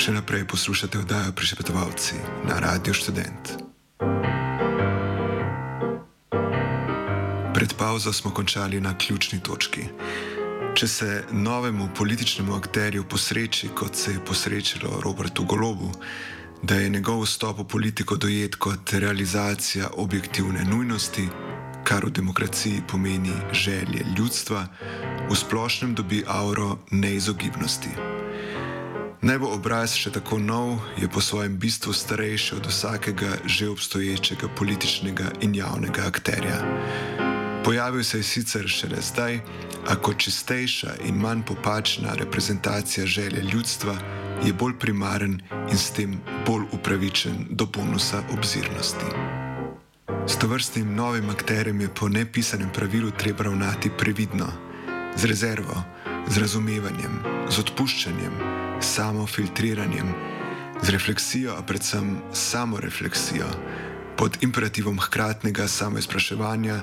Še 0.00 0.14
naprej 0.16 0.46
poslušate 0.48 0.96
oddajo 0.96 1.32
Prišepetovalci 1.36 2.16
na 2.48 2.56
Radio 2.56 2.94
Student. 2.96 3.50
Pred 7.52 7.74
pauzo 7.76 8.08
smo 8.08 8.32
končali 8.32 8.80
na 8.80 8.94
ključni 8.96 9.42
točki. 9.44 9.84
Če 10.72 10.88
se 10.88 11.24
novemu 11.36 11.90
političnemu 11.92 12.56
akterju 12.56 13.04
posreči, 13.04 13.68
kot 13.76 13.92
se 13.92 14.14
je 14.16 14.24
posrečilo 14.24 15.02
Robertu 15.04 15.44
Golobu, 15.44 15.92
da 16.62 16.80
je 16.80 16.88
njegov 16.88 17.26
vstop 17.26 17.60
v 17.60 17.68
politiko 17.68 18.16
dojet 18.16 18.56
kot 18.56 18.92
realizacija 18.96 19.90
objektivne 20.00 20.64
nujnosti, 20.64 21.28
kar 21.84 22.08
v 22.08 22.14
demokraciji 22.22 22.80
pomeni 22.88 23.36
želje 23.52 24.00
ljudstva, 24.16 24.64
v 25.28 25.36
splošnem 25.36 25.92
dobi 25.94 26.24
auro 26.24 26.78
neizogibnosti. 26.90 28.19
Naj 29.20 29.36
bo 29.36 29.50
obraz 29.52 29.92
še 30.00 30.08
tako 30.16 30.38
nov, 30.40 30.78
je 30.96 31.04
po 31.04 31.20
svojem 31.20 31.58
bistvu 31.60 31.92
starejši 31.92 32.54
od 32.56 32.66
vsakega 32.72 33.44
že 33.44 33.68
obstoječega 33.68 34.48
političnega 34.56 35.44
in 35.44 35.52
javnega 35.54 36.06
akterja. 36.08 36.60
Pojavil 37.64 38.04
se 38.04 38.18
je 38.18 38.22
sicer 38.24 38.64
šele 38.64 39.02
zdaj, 39.04 39.40
a 39.92 39.96
kot 40.00 40.16
čistejša 40.24 41.04
in 41.04 41.20
manj 41.20 41.44
popačna 41.44 42.16
reprezentacija 42.16 43.06
želje 43.06 43.44
ljudstva 43.52 43.94
je 44.44 44.56
bolj 44.56 44.78
primaren 44.80 45.36
in 45.68 45.76
s 45.76 45.92
tem 45.92 46.16
bolj 46.46 46.64
upravičen 46.72 47.46
do 47.50 47.66
bonusa 47.66 48.24
obzirnosti. 48.32 49.12
S 50.28 50.38
to 50.40 50.48
vrstnim 50.48 50.94
novim 50.94 51.30
akterjem 51.30 51.80
je 51.80 51.88
po 51.94 52.08
nepisanem 52.08 52.72
pravilu 52.72 53.10
treba 53.10 53.44
ravnati 53.44 53.90
previdno, 53.98 54.48
z 55.16 55.24
rezervo 55.24 55.84
z 56.28 56.38
razumevanjem, 56.38 57.22
z 57.48 57.58
odpuščanjem, 57.58 58.32
samofiltriranjem, 58.80 60.14
z 60.82 60.88
refleksijo, 60.90 61.54
a 61.56 61.62
predvsem 61.62 62.18
samorefleksijo, 62.32 63.48
pod 64.16 64.36
imperativom 64.44 64.98
hkratnega 65.00 65.68
samoizpraševanja, 65.68 66.82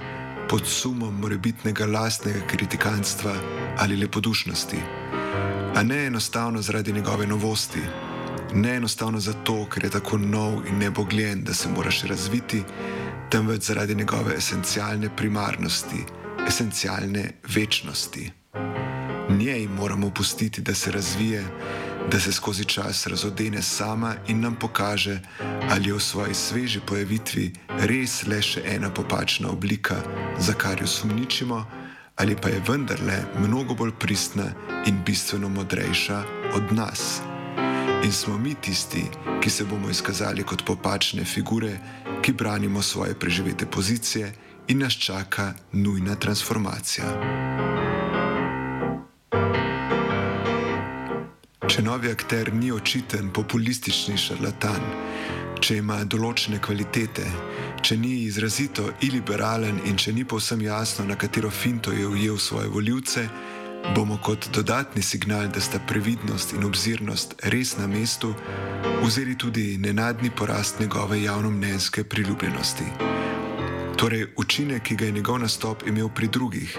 pod 0.49 0.67
sumom 0.67 1.19
morebitnega 1.21 1.85
lastnega 1.85 2.45
kritikanstva 2.47 3.33
ali 3.77 3.97
lepodušnosti. 3.97 4.79
A 5.75 5.83
ne 5.83 6.05
enostavno 6.05 6.61
zaradi 6.61 6.93
njegove 6.93 7.27
novosti, 7.27 7.81
ne 8.53 8.75
enostavno 8.75 9.19
zato, 9.19 9.65
ker 9.69 9.83
je 9.83 9.89
tako 9.89 10.17
nov 10.17 10.65
in 10.67 10.77
nebogljen, 10.77 11.43
da 11.43 11.53
se 11.53 11.69
mora 11.69 11.91
še 11.91 12.07
razviti, 12.07 12.63
temveč 13.29 13.61
zaradi 13.69 13.95
njegove 13.95 14.35
esencialne 14.37 15.09
primarnosti, 15.15 16.05
esencialne 16.47 17.31
večnosti. 17.53 18.31
Njej 19.37 19.67
moramo 19.67 20.09
pustiti, 20.09 20.61
da 20.61 20.73
se 20.75 20.91
razvije, 20.91 21.43
da 22.11 22.19
se 22.19 22.31
skozi 22.31 22.65
čas 22.65 23.07
razodene 23.07 23.61
sama 23.61 24.15
in 24.27 24.39
nam 24.41 24.55
pokaže, 24.55 25.19
ali 25.69 25.89
je 25.89 25.93
v 25.93 25.99
svoji 25.99 26.33
sveži 26.33 26.79
pojavitvi 26.87 27.53
res 27.67 28.23
le 28.27 28.41
še 28.41 28.63
ena 28.65 28.89
popačna 28.89 29.49
oblika, 29.49 29.95
za 30.39 30.53
kar 30.53 30.81
jo 30.81 30.87
sumničimo, 30.87 31.65
ali 32.15 32.35
pa 32.35 32.49
je 32.49 32.63
vendarle 32.67 33.19
mnogo 33.39 33.75
bolj 33.75 33.91
pristna 33.99 34.49
in 34.85 35.03
bistveno 35.05 35.49
modrejša 35.49 36.23
od 36.55 36.73
nas. 36.73 37.21
In 38.03 38.11
smo 38.11 38.37
mi 38.37 38.55
tisti, 38.55 39.05
ki 39.43 39.49
se 39.49 39.65
bomo 39.65 39.89
izkazali 39.89 40.43
kot 40.43 40.65
popačne 40.65 41.25
figure, 41.25 41.77
ki 42.21 42.33
branimo 42.33 42.81
svoje 42.81 43.13
preživete 43.19 43.65
pozicije 43.65 44.33
in 44.67 44.79
nas 44.79 44.93
čaka 44.93 45.53
nujna 45.73 46.15
transformacija. 46.15 47.76
Če 51.77 51.83
novi 51.85 52.09
akter 52.09 52.49
ni 52.57 52.71
očiten 52.73 53.27
populistični 53.29 54.15
šarlatan, 54.17 54.85
če 55.61 55.75
ima 55.77 55.99
določene 56.09 56.57
kvalitete, 56.57 57.25
če 57.85 57.97
ni 58.01 58.15
izrazito 58.23 58.87
iliberalen 59.05 59.83
in 59.85 59.99
če 60.01 60.15
ni 60.17 60.23
povsem 60.25 60.63
jasno, 60.65 61.05
na 61.05 61.13
katero 61.21 61.51
finto 61.53 61.93
je 61.93 62.07
ujel 62.09 62.39
svoje 62.41 62.71
voljivce, 62.73 63.27
bomo 63.93 64.17
kot 64.25 64.47
dodatni 64.57 65.03
signal, 65.05 65.51
da 65.53 65.61
sta 65.61 65.77
previdnost 65.77 66.55
in 66.57 66.65
obzirnost 66.65 67.37
res 67.53 67.75
na 67.77 67.85
mestu, 67.85 68.31
vzeli 69.03 69.37
tudi 69.37 69.67
nenadni 69.77 70.33
porast 70.33 70.81
njegove 70.81 71.21
javnomnenjske 71.21 72.07
priljubljenosti. 72.09 72.89
Torej, 74.01 74.31
učinek, 74.33 74.81
ki 74.81 74.97
ga 74.97 75.11
je 75.11 75.19
njegov 75.19 75.37
nastop 75.45 75.85
imel 75.85 76.09
pri 76.09 76.33
drugih, 76.33 76.73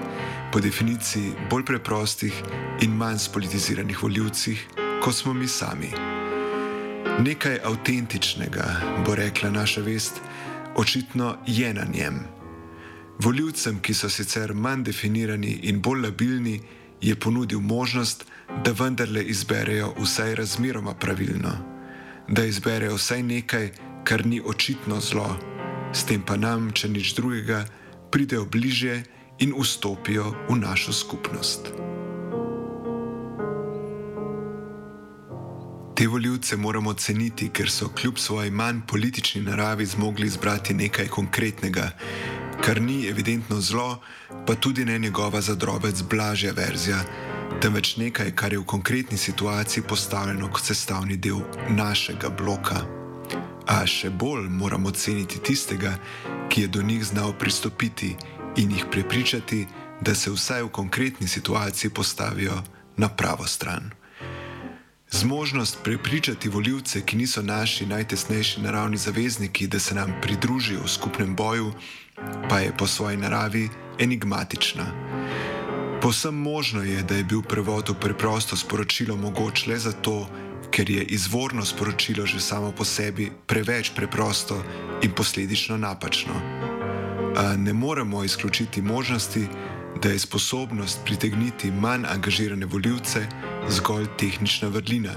po 0.51 0.59
definiciji 0.59 1.37
bolj 1.47 1.69
preprostih 1.71 2.43
in 2.83 2.99
manj 2.99 3.23
spolitiziranih 3.29 4.03
voljivcih, 4.03 4.67
kot 5.03 5.15
smo 5.15 5.33
mi 5.33 5.49
sami. 5.49 5.91
Nekaj 7.19 7.59
avtentičnega, 7.65 8.65
bo 9.07 9.15
rekla 9.15 9.51
naša 9.51 9.81
vest, 9.81 10.21
očitno 10.77 11.37
je 11.47 11.75
na 11.75 11.85
njem. 11.95 12.21
Voljivcem, 13.19 13.81
ki 13.83 13.95
so 13.95 14.09
sicer 14.09 14.55
manj 14.55 14.85
definirani 14.85 15.59
in 15.63 15.81
bolj 15.83 16.03
labilni, 16.03 16.61
je 17.01 17.15
ponudil 17.15 17.61
možnost, 17.61 18.27
da 18.65 18.73
vendarle 18.73 19.23
izberejo 19.23 19.95
vsaj 20.01 20.35
razmeroma 20.35 20.95
pravilno, 20.95 21.53
da 22.29 22.45
izberejo 22.45 22.95
vsaj 22.95 23.23
nekaj, 23.23 23.71
kar 24.05 24.27
ni 24.27 24.41
očitno 24.45 25.01
zlo, 25.01 25.37
s 25.93 26.05
tem 26.05 26.23
pa 26.23 26.37
nam, 26.37 26.71
če 26.73 26.89
nič 26.89 27.15
drugega, 27.15 27.65
pridejo 28.11 28.45
bliže 28.45 29.03
in 29.39 29.55
vstopijo 29.59 30.35
v 30.49 30.57
našo 30.57 30.93
skupnost. 30.93 31.73
Te 35.99 36.07
voljivce 36.07 36.57
moramo 36.57 36.93
ceniti, 36.95 37.49
ker 37.51 37.71
so 37.71 37.89
kljub 37.89 38.19
svoji 38.19 38.51
manj 38.51 38.81
politični 38.87 39.41
naravi 39.43 39.87
zmogli 39.87 40.27
izbrati 40.27 40.75
nekaj 40.75 41.09
konkretnega, 41.09 41.91
kar 42.65 42.81
ni 42.83 43.07
evidentno 43.07 43.61
zlo, 43.61 44.01
pa 44.47 44.55
tudi 44.55 44.85
ne 44.85 44.99
njegova 44.99 45.41
zadrobec 45.41 46.03
blažja 46.03 46.53
verzija, 46.53 47.01
temveč 47.63 47.97
nekaj, 47.97 48.31
kar 48.35 48.53
je 48.53 48.59
v 48.59 48.65
konkretni 48.65 49.19
situaciji 49.19 49.83
postavljeno 49.89 50.53
kot 50.53 50.71
sestavni 50.71 51.17
del 51.17 51.43
našega 51.69 52.31
bloka. 52.31 52.87
A 53.67 53.83
še 53.87 54.11
bolj 54.11 54.47
moramo 54.49 54.91
ceniti 54.91 55.43
tistega, 55.43 55.99
ki 56.49 56.61
je 56.61 56.69
do 56.69 56.83
njih 56.83 57.05
znal 57.05 57.35
pristopiti 57.39 58.17
in 58.57 58.71
jih 58.71 58.87
prepričati, 58.91 59.67
da 60.01 60.15
se 60.15 60.31
vsaj 60.31 60.63
v 60.63 60.69
konkretni 60.69 61.27
situaciji 61.29 61.91
postavijo 61.91 62.63
na 62.97 63.09
pravo 63.09 63.47
stran. 63.47 63.98
Zmožnost 65.11 65.79
prepričati 65.85 66.49
voljivce, 66.49 67.01
ki 67.01 67.17
niso 67.17 67.43
naši 67.43 67.87
najtesnejši 67.87 68.61
naravni 68.61 68.97
zavezniki, 68.97 69.67
da 69.67 69.79
se 69.79 69.95
nam 69.95 70.15
pridružijo 70.23 70.81
v 70.85 70.89
skupnem 70.89 71.37
boju, 71.37 71.73
pa 72.49 72.59
je 72.59 72.77
po 72.77 72.87
svoji 72.87 73.17
naravi 73.17 73.69
enigmatična. 73.99 74.85
Posem 76.03 76.35
možno 76.35 76.83
je, 76.83 77.03
da 77.03 77.15
je 77.15 77.25
bil 77.25 77.43
prevod 77.43 77.89
v 77.89 77.95
preprosto 78.01 78.57
sporočilo 78.57 79.17
mogoč 79.17 79.67
le 79.67 79.79
zato, 79.79 80.29
ker 80.71 80.91
je 80.91 81.03
izvorno 81.03 81.65
sporočilo 81.65 82.27
že 82.27 82.41
samo 82.41 82.73
po 82.73 82.85
sebi 82.85 83.33
preveč 83.47 83.91
preprosto 83.97 84.63
in 85.03 85.11
posledično 85.11 85.77
napačno. 85.77 86.35
A 87.37 87.57
ne 87.57 87.73
moremo 87.73 88.25
izključiti 88.25 88.83
možnosti, 88.83 89.47
da 90.03 90.09
je 90.09 90.19
sposobnost 90.19 90.99
pritegniti 91.05 91.71
manj 91.71 92.07
angažirane 92.07 92.67
voljivce 92.67 93.27
zgolj 93.69 94.07
tehnična 94.19 94.69
vrlina 94.69 95.13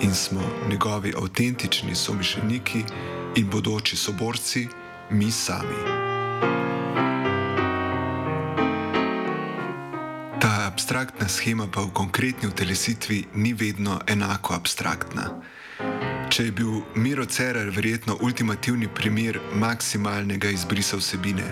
in 0.00 0.14
smo 0.14 0.40
njegovi 0.70 1.12
avtentični 1.22 1.94
somišljeniki 1.94 2.84
in 3.36 3.50
bodoči 3.50 3.96
soborci, 3.96 4.68
mi 5.10 5.30
sami. 5.30 6.00
Ta 10.40 10.66
abstraktna 10.72 11.28
schema 11.28 11.66
pa 11.72 11.80
v 11.80 11.90
konkretni 11.92 12.48
utelesitvi 12.48 13.24
ni 13.34 13.52
vedno 13.52 14.00
enako 14.06 14.54
abstraktna. 14.54 15.30
Če 16.30 16.44
je 16.44 16.52
bil 16.52 16.82
Miro 16.94 17.24
Cerar 17.26 17.70
verjetno 17.74 18.16
ultimativni 18.20 18.88
primer 18.94 19.40
maksimalnega 19.54 20.50
izbrisa 20.50 20.96
vsebine, 20.96 21.48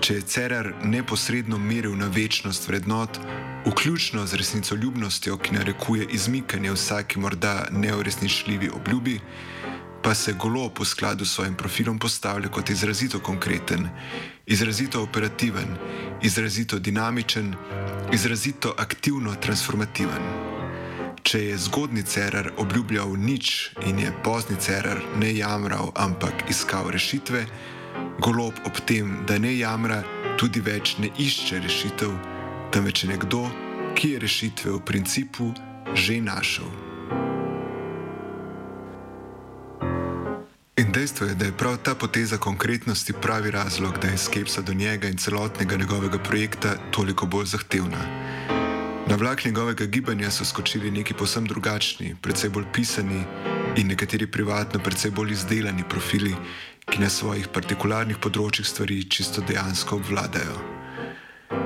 če 0.00 0.14
je 0.14 0.22
Cerar 0.22 0.72
neposredno 0.84 1.58
meril 1.58 1.92
na 1.96 2.06
večnost 2.08 2.68
vrednot, 2.68 3.18
vključno 3.66 4.26
z 4.26 4.34
resnicoljubnostjo, 4.40 5.36
ki 5.36 5.54
narekuje 5.54 6.06
izmikanje 6.10 6.72
vsaki 6.72 7.18
morda 7.18 7.66
neuresničljivi 7.70 8.70
obljubi, 8.74 9.20
pa 10.02 10.14
se 10.14 10.32
golo 10.32 10.68
po 10.68 10.84
skladu 10.84 11.24
s 11.24 11.34
svojim 11.34 11.54
profilom 11.54 11.98
postavlja 11.98 12.48
kot 12.48 12.70
izrazito 12.70 13.20
konkreten, 13.20 13.88
izrazito 14.46 15.02
operativen, 15.02 15.76
izrazito 16.22 16.78
dinamičen, 16.78 17.54
izrazito 18.12 18.74
aktivno 18.78 19.34
transformativen. 19.34 20.24
Če 21.22 21.44
je 21.44 21.58
zgodni 21.58 22.02
cerar 22.02 22.52
obljubljal 22.56 23.12
nič 23.16 23.70
in 23.86 23.98
je 23.98 24.12
pozni 24.24 24.56
cerar 24.56 25.02
ne 25.20 25.34
jamral, 25.36 25.92
ampak 25.94 26.48
iskal 26.48 26.90
rešitve, 26.90 27.44
golob 28.20 28.54
ob 28.66 28.80
tem, 28.86 29.24
da 29.26 29.38
ne 29.38 29.54
jamra, 29.56 30.02
tudi 30.38 30.60
več 30.60 30.96
ne 30.98 31.10
išče 31.18 31.60
rešitev, 31.64 32.12
temveč 32.72 33.04
je 33.04 33.10
nekdo, 33.10 33.46
ki 33.94 34.14
je 34.14 34.22
rešitve 34.22 34.70
v 34.76 34.84
principu 34.84 35.52
že 35.94 36.20
našel. 36.22 36.68
In 40.80 40.92
dejstvo 40.92 41.26
je, 41.26 41.34
da 41.34 41.44
je 41.44 41.52
prav 41.52 41.76
ta 41.82 41.94
poteza 41.94 42.38
konkretnosti 42.38 43.12
pravi 43.12 43.50
razlog, 43.50 43.98
da 43.98 44.08
je 44.08 44.18
skepsa 44.18 44.62
do 44.62 44.72
njega 44.72 45.08
in 45.08 45.18
celotnega 45.18 45.76
njegovega 45.76 46.18
projekta 46.18 46.76
toliko 46.90 47.26
bolj 47.26 47.46
zahtevna. 47.46 48.00
Na 49.10 49.16
vlak 49.16 49.44
njegovega 49.44 49.84
gibanja 49.84 50.30
so 50.30 50.44
skočili 50.44 50.90
neki 50.90 51.14
posebno 51.14 51.48
drugačni, 51.48 52.16
predvsej 52.22 52.50
bolj 52.50 52.64
pisani 52.72 53.24
in 53.76 53.86
nekateri 53.86 54.26
privatno, 54.26 54.80
predvsej 54.80 55.10
bolj 55.10 55.32
izdelani 55.32 55.82
profili, 55.88 56.34
ki 56.90 56.98
na 56.98 57.08
svojih 57.10 57.46
partikularnih 57.54 58.18
področjih 58.18 58.66
stvari 58.66 59.04
čisto 59.06 59.44
dejansko 59.46 60.00
obvladajo. 60.00 60.56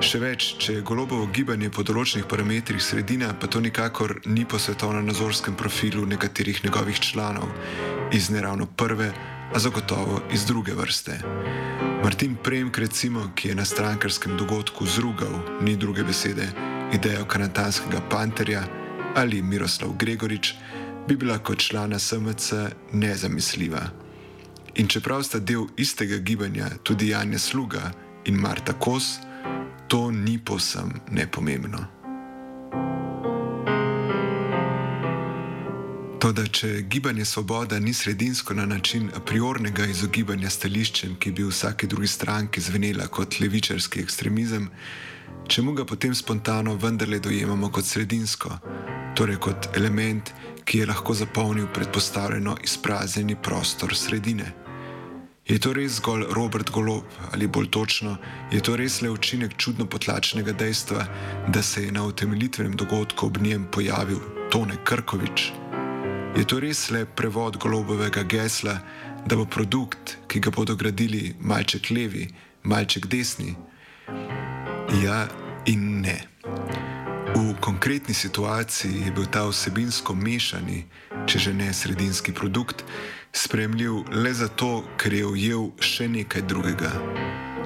Še 0.04 0.18
več, 0.20 0.46
če 0.60 0.78
je 0.78 0.84
golobovo 0.84 1.26
gibanje 1.32 1.70
po 1.72 1.84
določenih 1.84 2.26
parametrih 2.28 2.82
sredina, 2.82 3.30
pa 3.32 3.48
to 3.48 3.60
nikakor 3.60 4.18
ni 4.26 4.44
posvetovano 4.44 5.00
na 5.00 5.12
nazorskem 5.12 5.56
profilu 5.56 6.04
nekaterih 6.08 6.60
njegovih 6.64 7.00
članov, 7.00 7.48
iz 8.12 8.28
ne 8.32 8.44
ravno 8.44 8.66
prve, 8.66 9.10
a 9.54 9.60
zagotovo 9.60 10.20
iz 10.32 10.44
druge 10.44 10.76
vrste. 10.76 11.18
Martin 12.04 12.36
Premk, 12.36 12.78
recimo, 12.84 13.30
ki 13.36 13.52
je 13.52 13.58
na 13.60 13.64
strankarskem 13.64 14.36
dogodku 14.36 14.84
zrugal, 14.84 15.40
ni 15.64 15.76
druge 15.76 16.04
besede, 16.04 16.50
idejo 16.92 17.24
kanatanskega 17.24 18.04
panterja 18.12 18.64
ali 19.16 19.42
Miroslav 19.42 19.96
Gregorič, 19.96 20.54
bi 21.08 21.16
bila 21.16 21.38
kot 21.38 21.64
člana 21.64 21.98
SMC 21.98 22.52
nezamisljiva. 22.92 24.03
In 24.74 24.88
čeprav 24.88 25.22
sta 25.22 25.38
del 25.38 25.68
istega 25.76 26.16
gibanja 26.18 26.68
tudi 26.82 27.08
Janja 27.08 27.38
Sluga 27.38 27.92
in 28.24 28.34
Marta 28.34 28.72
Kos, 28.72 29.18
to 29.88 30.10
ni 30.10 30.38
povsem 30.38 30.90
nepomembno. 31.10 31.78
Toda, 36.18 36.46
če 36.48 36.82
gibanje 36.88 37.24
Svoboda 37.24 37.78
ni 37.78 37.92
sredinsko 37.94 38.54
na 38.54 38.66
način 38.66 39.10
a 39.14 39.20
priornega 39.20 39.86
izogibanja 39.86 40.50
stališčem, 40.50 41.18
ki 41.20 41.32
bi 41.32 41.44
vsake 41.44 41.86
druge 41.86 42.08
stranke 42.08 42.60
zvenela 42.60 43.06
kot 43.06 43.38
levičarski 43.40 44.00
ekstremizem, 44.00 44.70
čemu 45.46 45.72
ga 45.72 45.84
potem 45.84 46.14
spontano 46.14 46.74
vendarle 46.74 47.20
dojemamo 47.20 47.70
kot 47.70 47.86
sredinsko, 47.86 48.58
torej 49.14 49.36
kot 49.36 49.70
element, 49.76 50.32
ki 50.64 50.78
je 50.78 50.86
lahko 50.90 51.14
zapolnil 51.14 51.68
predpostavljeno 51.74 52.56
izpraznjeni 52.64 53.36
prostor 53.36 53.94
sredine. 53.96 54.63
Je 55.44 55.58
to 55.60 55.74
res 55.76 55.98
zgolj 56.00 56.24
Robert 56.32 56.70
Golob 56.72 57.04
ali 57.32 57.46
bolj 57.46 57.68
točno, 57.70 58.16
je 58.52 58.62
to 58.64 58.76
res 58.80 59.02
le 59.02 59.10
učinek 59.12 59.56
čudno 59.60 59.84
potlačenega 59.86 60.52
dejstva, 60.52 61.04
da 61.48 61.62
se 61.62 61.84
je 61.84 61.92
na 61.92 62.04
utemeljitvenem 62.04 62.76
dogodku 62.76 63.26
ob 63.26 63.36
njem 63.38 63.66
pojavil 63.72 64.20
Tone 64.50 64.76
Krkovič? 64.84 65.52
Je 66.36 66.44
to 66.48 66.60
res 66.60 66.90
le 66.90 67.04
prevod 67.04 67.58
golobovega 67.60 68.22
gesla, 68.22 68.78
da 69.26 69.36
bo 69.36 69.44
produkt, 69.44 70.16
ki 70.28 70.40
ga 70.40 70.50
bodo 70.50 70.76
gradili 70.76 71.34
malček 71.40 71.90
levi, 71.90 72.28
malček 72.62 73.06
desni? 73.06 73.52
Ja 75.04 75.26
in 75.66 76.00
ne. 76.00 76.22
V 77.36 77.52
konkretni 77.60 78.14
situaciji 78.14 79.04
je 79.06 79.12
bil 79.12 79.26
ta 79.26 79.44
vsebinsko 79.44 80.14
mešani, 80.14 80.86
če 81.26 81.38
že 81.38 81.52
ne 81.52 81.68
sredinski 81.72 82.32
produkt, 82.32 82.84
spremljiv 83.34 83.92
le 84.10 84.32
zato, 84.32 84.84
ker 84.96 85.12
je 85.12 85.26
ujel 85.26 85.70
še 85.82 86.06
nekaj 86.08 86.42
drugega, 86.46 86.90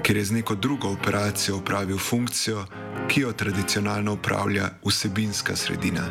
ker 0.03 0.17
je 0.17 0.25
z 0.25 0.39
neko 0.41 0.55
drugo 0.57 0.89
operacijo 0.97 1.59
opravil 1.61 1.99
funkcijo, 1.99 2.65
ki 3.09 3.21
jo 3.21 3.33
tradicionalno 3.33 4.17
upravlja 4.17 4.71
vsebinska 4.85 5.57
sredina. 5.57 6.09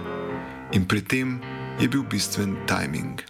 In 0.73 0.85
pri 0.85 1.01
tem 1.01 1.39
je 1.79 1.89
bil 1.89 2.03
bistven 2.03 2.55
timing. 2.69 3.21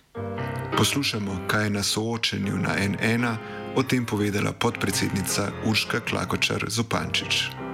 Poslušamo, 0.78 1.48
kaj 1.48 1.64
je 1.64 1.70
na 1.70 1.84
soočenju 1.84 2.58
na 2.58 2.76
N1 2.76 3.36
o 3.76 3.84
tem 3.84 4.06
povedala 4.06 4.52
podpredsednica 4.52 5.52
Urška 5.66 6.00
Klakočar 6.00 6.66
Zupančič. 6.68 7.67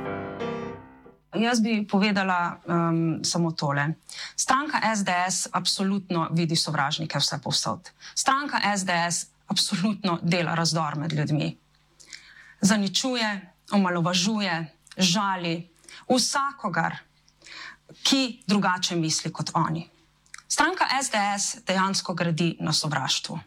Jaz 1.33 1.61
bi 1.61 1.87
povedala 1.87 2.57
um, 2.65 3.19
samo 3.23 3.51
tole. 3.51 3.93
Stranka 4.35 4.81
SDS 4.95 5.47
absolutno 5.51 6.27
vidi 6.31 6.55
sovražnike 6.55 7.19
vse 7.19 7.39
povsod. 7.43 7.89
Stranka 8.15 8.61
SDS 8.77 9.25
absolutno 9.47 10.19
dela 10.21 10.55
razdor 10.55 10.95
med 10.95 11.13
ljudmi. 11.13 11.57
Zaničuje, 12.61 13.41
omalovažuje, 13.71 14.65
žali 14.97 15.69
vsakogar, 16.09 16.95
ki 18.03 18.43
drugače 18.47 18.95
misli 18.95 19.31
kot 19.31 19.51
oni. 19.53 19.89
Stranka 20.47 20.85
SDS 21.01 21.65
dejansko 21.67 22.13
gradi 22.13 22.57
na 22.59 22.73
sovraštvu. 22.73 23.39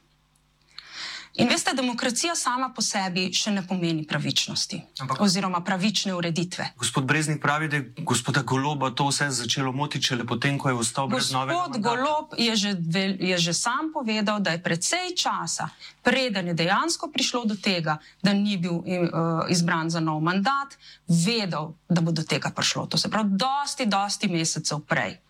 In 1.37 1.49
veste, 1.49 1.75
demokracija 1.77 2.35
sama 2.35 2.71
po 2.73 2.83
sebi 2.83 3.27
še 3.35 3.51
ne 3.53 3.63
pomeni 3.67 4.07
pravičnosti 4.09 4.79
Ampak, 5.05 5.21
oziroma 5.21 5.61
pravične 5.65 6.15
ureditve. 6.17 6.71
Gospod 6.81 7.05
Breznik 7.05 7.43
pravi, 7.43 7.69
da 7.69 7.77
je 7.77 8.05
gospoda 8.09 8.43
Goloba 8.43 8.91
to 8.91 9.09
vse 9.11 9.29
začelo 9.31 9.73
motiti, 9.73 10.07
šele 10.09 10.25
potem, 10.25 10.57
ko 10.59 10.73
je 10.73 10.79
vstal 10.81 11.11
brez 11.13 11.29
nove. 11.35 11.53
Gospod 11.53 11.83
Golob 11.85 12.33
je 12.41 12.57
že, 12.57 12.73
je 13.21 13.39
že 13.39 13.53
sam 13.53 13.93
povedal, 13.93 14.41
da 14.41 14.57
je 14.57 14.63
predvsej 14.65 15.13
časa, 15.17 15.69
preden 16.03 16.53
je 16.53 16.57
dejansko 16.57 17.11
prišlo 17.13 17.45
do 17.45 17.57
tega, 17.57 17.99
da 18.23 18.33
ni 18.33 18.57
bil 18.57 18.81
uh, 18.81 19.45
izbran 19.53 19.93
za 19.93 20.01
nov 20.01 20.25
mandat, 20.25 20.79
vedel, 21.07 21.77
da 21.89 22.01
bo 22.01 22.17
do 22.17 22.25
tega 22.25 22.49
prišlo. 22.51 22.87
To 22.87 22.99
se 22.99 23.13
pravi, 23.13 23.37
dosti, 23.37 23.87
dosti 23.87 24.33
mesecev 24.33 24.81
prej 24.89 25.21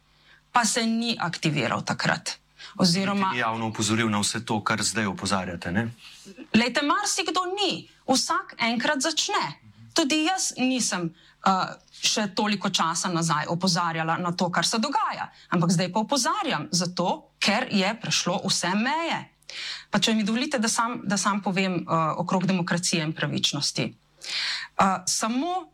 pa 0.57 0.64
se 0.64 0.87
ni 0.87 1.12
aktiviral 1.21 1.85
takrat. 1.85 2.40
Oziroma, 2.76 3.33
je 3.35 3.40
javno 3.40 3.68
upozoril 3.68 4.11
na 4.11 4.20
vse 4.20 4.44
to, 4.44 4.61
kar 4.64 4.83
zdaj 4.83 5.07
opozarjate. 5.07 5.72
Lejte, 6.55 6.83
marsikdo 6.83 7.46
ni, 7.55 7.88
vsak 8.09 8.57
enkrat 8.59 9.00
začne. 9.00 9.44
Tudi 9.96 10.24
jaz 10.26 10.52
nisem 10.61 11.09
uh, 11.09 11.72
še 11.88 12.29
toliko 12.37 12.70
časa 12.70 13.09
nazaj 13.09 13.48
opozarjala 13.48 14.18
na 14.20 14.33
to, 14.37 14.50
kar 14.52 14.66
se 14.66 14.79
dogaja, 14.79 15.31
ampak 15.57 15.72
zdaj 15.72 15.92
pa 15.92 16.02
opozarjam, 16.05 16.68
zato 16.70 17.33
ker 17.40 17.68
je 17.72 17.94
prešlo 18.00 18.42
vse 18.44 18.74
meje. 18.76 19.22
Pa 19.90 20.02
če 20.02 20.12
mi 20.14 20.26
dovolite, 20.26 20.59
da 20.59 20.68
sam, 20.68 21.00
da 21.07 21.16
sam 21.16 21.40
povem 21.40 21.81
uh, 21.87 22.18
okrog 22.20 22.44
demokracije 22.46 23.02
in 23.02 23.14
pravičnosti. 23.16 23.88
Uh, 24.76 25.00
samo 25.07 25.70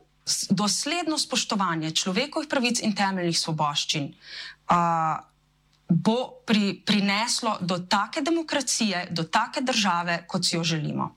dosledno 0.50 1.18
spoštovanje 1.18 1.90
človekovih 1.98 2.48
pravic 2.48 2.82
in 2.84 2.94
temeljnih 2.94 3.38
svoboščin 3.38 4.12
uh, 4.12 5.18
bo 5.92 6.42
pri, 6.46 6.82
prineslo 6.86 7.58
do 7.60 7.78
take 7.78 8.22
demokracije, 8.22 9.06
do 9.10 9.24
take 9.24 9.60
države, 9.60 10.24
kot 10.28 10.46
si 10.46 10.56
jo 10.56 10.64
želimo. 10.64 11.14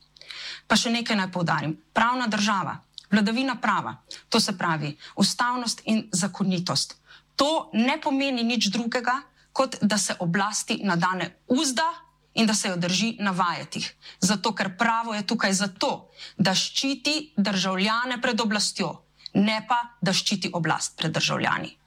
Pa 0.67 0.75
še 0.75 0.91
nekaj 0.91 1.15
naj 1.15 1.31
povdarim. 1.31 1.77
Pravna 1.93 2.27
država, 2.27 2.77
vladavina 3.11 3.55
prava, 3.61 3.95
to 4.29 4.39
se 4.39 4.57
pravi 4.57 4.97
ustavnost 5.15 5.81
in 5.85 6.07
zakonitost. 6.11 6.97
To 7.35 7.69
ne 7.73 7.99
pomeni 8.01 8.43
nič 8.43 8.67
drugega, 8.71 9.21
kot 9.55 9.77
da 9.81 9.97
se 9.97 10.15
oblasti 10.19 10.81
nadane 10.83 11.37
uzda 11.47 11.87
in 12.35 12.47
da 12.47 12.53
se 12.53 12.67
jo 12.67 12.75
drži 12.75 13.15
na 13.19 13.31
vajetih. 13.31 13.87
Zato, 14.19 14.51
ker 14.51 14.75
pravo 14.77 15.13
je 15.13 15.23
tukaj 15.27 15.53
zato, 15.53 16.09
da 16.37 16.55
ščiti 16.55 17.33
državljane 17.37 18.19
pred 18.21 18.41
oblastjo, 18.41 18.91
ne 19.33 19.61
pa 19.67 19.79
da 20.01 20.13
ščiti 20.13 20.51
oblast 20.53 20.97
pred 20.97 21.15
državljani. 21.15 21.77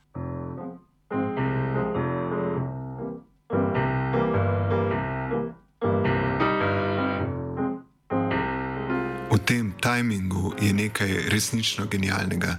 Tajmingu 9.88 10.52
je 10.60 10.72
nekaj 10.72 11.08
resnično 11.28 11.86
genialnega. 11.86 12.56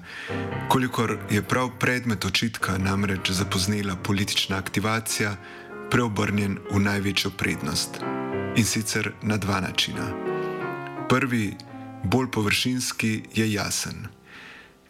Kolikor 0.70 1.18
je 1.32 1.42
prav 1.42 1.70
predmet 1.80 2.26
očitka 2.26 2.78
namreč 2.78 3.30
zapoznela 3.30 3.96
politična 3.96 4.58
aktivacija, 4.58 5.36
preobrnjen 5.92 6.58
v 6.72 6.80
največjo 6.80 7.30
prednost. 7.38 8.00
In 8.56 8.66
sicer 8.66 9.12
na 9.22 9.38
dva 9.38 9.60
načina. 9.62 10.08
Prvi, 11.10 11.54
bolj 12.04 12.32
površinski, 12.32 13.22
je 13.36 13.52
jasen. 13.54 14.08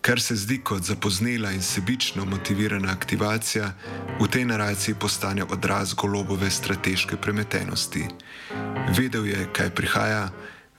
Kar 0.02 0.22
se 0.22 0.36
zdi 0.36 0.62
kot 0.64 0.84
zapoznela 0.84 1.52
in 1.52 1.62
sebično 1.62 2.26
motivirana 2.26 2.92
aktivacija, 2.92 3.74
v 4.20 4.28
tej 4.28 4.46
naraciji 4.46 4.96
postane 4.96 5.44
odraz 5.44 5.94
golobove 5.94 6.50
strateške 6.50 7.18
premetenosti. 7.18 8.06
Vedel 8.96 9.26
je, 9.26 9.50
kaj 9.54 9.70
prihaja, 9.76 10.30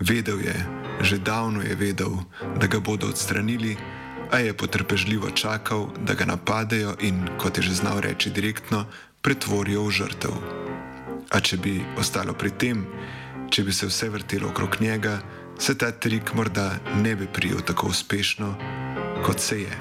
vedel 0.01 0.41
je, 0.41 0.57
že 1.01 1.19
davno 1.19 1.63
je 1.63 1.75
vedel, 1.77 2.13
da 2.61 2.67
ga 2.67 2.81
bodo 2.81 3.09
odstranili, 3.09 3.77
a 4.31 4.39
je 4.39 4.57
potrpežljivo 4.57 5.31
čakal, 5.31 5.91
da 6.07 6.15
ga 6.15 6.25
napadejo 6.25 6.95
in, 7.01 7.29
kot 7.39 7.59
je 7.59 7.63
že 7.63 7.75
znal 7.75 8.01
reči 8.01 8.31
direktno, 8.31 8.87
pretvorijo 9.23 9.85
v 9.85 9.91
žrtev. 9.91 10.35
A 11.31 11.41
če 11.41 11.57
bi 11.57 11.83
ostalo 11.99 12.33
pri 12.35 12.51
tem, 12.51 12.87
če 13.51 13.65
bi 13.65 13.73
se 13.73 13.87
vse 13.87 14.09
vrtelo 14.09 14.49
okrog 14.49 14.81
njega, 14.81 15.21
se 15.59 15.75
ta 15.79 15.91
trik 15.91 16.35
morda 16.35 16.79
ne 17.03 17.17
bi 17.17 17.27
prijel 17.27 17.61
tako 17.61 17.91
uspešno, 17.91 18.55
kot 19.27 19.41
se 19.41 19.61
je. 19.61 19.75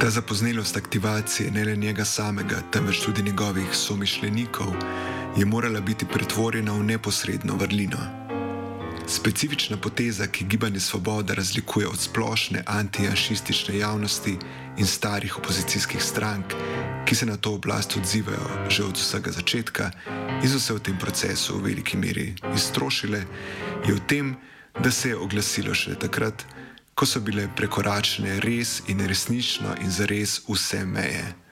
Ta 0.00 0.10
zapoznelost 0.10 0.76
aktivacije 0.76 1.50
ne 1.50 1.64
le 1.64 1.76
njega 1.76 2.04
samega, 2.04 2.60
temveč 2.70 3.00
tudi 3.00 3.22
njegovih 3.22 3.72
somišljenikov 3.72 4.76
je 5.36 5.44
morala 5.44 5.80
biti 5.80 6.06
pretvorjena 6.06 6.72
v 6.72 6.82
neposredno 6.82 7.56
vrlino. 7.56 7.98
Specifična 9.06 9.76
poteza, 9.76 10.26
ki 10.26 10.44
gibanje 10.44 10.80
Svoboda 10.80 11.34
razlikuje 11.34 11.88
od 11.88 11.98
splošne 11.98 12.62
antijašistične 12.66 13.78
javnosti 13.78 14.38
in 14.78 14.86
starih 14.86 15.38
opozicijskih 15.38 16.02
strank, 16.02 16.54
ki 17.04 17.14
se 17.14 17.26
na 17.26 17.36
to 17.36 17.54
oblast 17.54 17.96
odzivajo 17.96 18.68
že 18.68 18.84
od 18.84 18.96
vsega 18.96 19.30
začetka 19.30 19.90
in 20.42 20.48
so 20.50 20.60
se 20.60 20.74
v 20.74 20.78
tem 20.78 20.98
procesu 20.98 21.58
v 21.58 21.62
veliki 21.62 21.96
meri 21.96 22.34
iztrošile, 22.54 23.24
je 23.86 23.94
v 23.94 24.00
tem, 24.06 24.36
da 24.80 24.90
se 24.90 25.08
je 25.08 25.16
oglasilo 25.16 25.74
šele 25.74 25.98
takrat, 25.98 26.46
ko 26.94 27.06
so 27.06 27.20
bile 27.20 27.48
prekoračene 27.56 28.40
res 28.40 28.82
in 28.88 29.06
resnično 29.06 29.74
in 29.82 29.90
zares 29.90 30.40
vse 30.48 30.84
meje. 30.86 31.43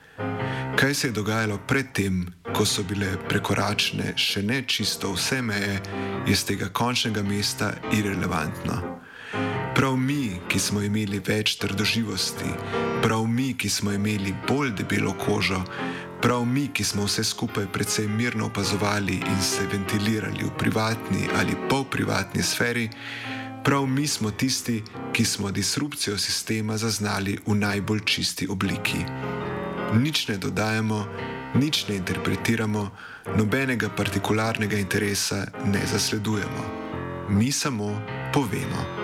Kaj 0.76 0.94
se 0.94 1.08
je 1.08 1.12
dogajalo 1.12 1.58
predtem, 1.68 2.26
ko 2.54 2.64
so 2.66 2.82
bile 2.82 3.10
prekoračene 3.28 4.14
še 4.16 4.42
ne 4.42 4.62
čisto 4.66 5.12
vse 5.12 5.42
meje, 5.42 5.80
je 6.26 6.36
z 6.36 6.44
tega 6.48 6.68
končnega 6.72 7.22
mesta 7.22 7.74
irrelevantno. 7.92 8.78
Prav 9.76 9.96
mi, 9.96 10.40
ki 10.48 10.58
smo 10.58 10.80
imeli 10.82 11.20
več 11.26 11.58
trdoživosti, 11.60 12.48
prav 13.02 13.26
mi, 13.28 13.52
ki 13.54 13.68
smo 13.68 13.92
imeli 13.92 14.32
bolj 14.48 14.72
debelo 14.80 15.12
kožo, 15.20 15.60
prav 16.24 16.46
mi, 16.48 16.68
ki 16.72 16.84
smo 16.84 17.04
vse 17.04 17.24
skupaj 17.24 17.68
precej 17.72 18.08
mirno 18.08 18.48
opazovali 18.48 19.20
in 19.20 19.40
se 19.44 19.68
ventilirali 19.68 20.44
v 20.44 20.56
privatni 20.58 21.28
ali 21.36 21.56
polprivatni 21.68 22.42
sferi, 22.42 22.88
prav 23.64 23.86
mi 23.86 24.08
smo 24.08 24.30
tisti, 24.30 24.80
ki 25.12 25.24
smo 25.24 25.50
disrupcijo 25.50 26.18
sistema 26.18 26.76
zaznali 26.76 27.38
v 27.46 27.60
najbolj 27.60 28.04
čisti 28.04 28.48
obliki. 28.48 29.04
Nič 29.94 30.28
ne 30.28 30.36
dodajamo, 30.38 31.06
nič 31.54 31.88
ne 31.88 31.96
interpretiramo, 31.96 32.90
nobenega 33.36 33.88
partikularnega 33.88 34.76
interesa 34.76 35.46
ne 35.64 35.80
zasledujemo. 35.86 36.64
Mi 37.28 37.52
samo 37.52 38.00
povemo. 38.32 39.02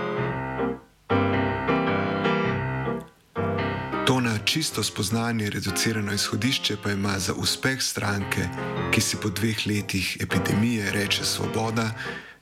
To 4.06 4.20
na 4.20 4.38
čisto 4.44 4.82
spoznanje 4.82 5.50
reducirano 5.50 6.12
izhodišče 6.12 6.76
pa 6.82 6.90
ima 6.90 7.18
za 7.18 7.32
uspeh 7.34 7.82
stranke, 7.82 8.48
ki 8.92 9.00
si 9.00 9.16
po 9.16 9.28
dveh 9.28 9.66
letih 9.66 10.16
epidemije 10.20 10.92
reče 10.92 11.24
svoboda, 11.24 11.92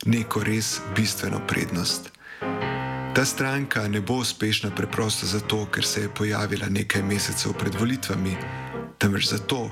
neko 0.07 0.45
res 0.45 0.81
bistveno 0.97 1.41
prednost. 1.47 2.16
Ta 3.17 3.25
stranka 3.25 3.89
ne 3.89 4.01
bo 4.01 4.15
uspešna 4.15 4.71
preprosto 4.71 5.27
zato, 5.27 5.67
ker 5.73 5.85
se 5.85 6.01
je 6.01 6.09
pojavila 6.15 6.67
nekaj 6.69 7.03
mesecev 7.03 7.55
pred 7.57 7.75
volitvami, 7.81 8.37
temveč 8.99 9.31
zato, 9.31 9.71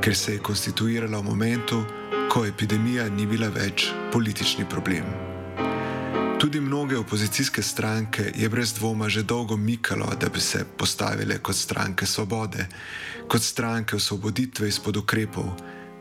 ker 0.00 0.16
se 0.16 0.32
je 0.32 0.38
konstituirala 0.38 1.18
v 1.18 1.24
momentu, 1.24 1.82
ko 2.32 2.46
epidemija 2.46 3.04
ni 3.08 3.26
bila 3.26 3.50
več 3.52 3.90
politični 4.12 4.64
problem. 4.64 5.04
Tudi 6.40 6.60
mnoge 6.60 6.96
opozicijske 6.96 7.62
stranke 7.62 8.32
je 8.34 8.48
brez 8.48 8.72
dvoma 8.72 9.08
že 9.08 9.22
dolgo 9.22 9.56
mikalo, 9.56 10.08
da 10.20 10.28
bi 10.28 10.40
se 10.40 10.64
postavile 10.64 11.38
kot 11.38 11.56
stranke 11.56 12.06
svobode, 12.06 12.66
kot 13.28 13.42
stranke 13.42 13.96
osvoboditve 13.96 14.68
izpod 14.68 14.96
ukrepov, 14.96 15.52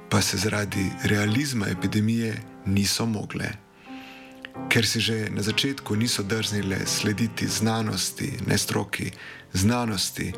pa 0.09 0.21
se 0.21 0.37
zaradi 0.37 0.91
realizma 1.03 1.67
epidemije 1.67 2.41
niso 2.65 3.05
mogle. 3.05 3.64
Ker 4.75 4.83
si 4.83 4.99
že 4.99 5.31
na 5.31 5.39
začetku 5.39 5.95
niso 5.95 6.23
drznile 6.23 6.83
slediti 6.83 7.47
znanosti, 7.47 8.43
ne 8.43 8.57
stroki, 8.59 9.07
znanosti, 9.55 10.33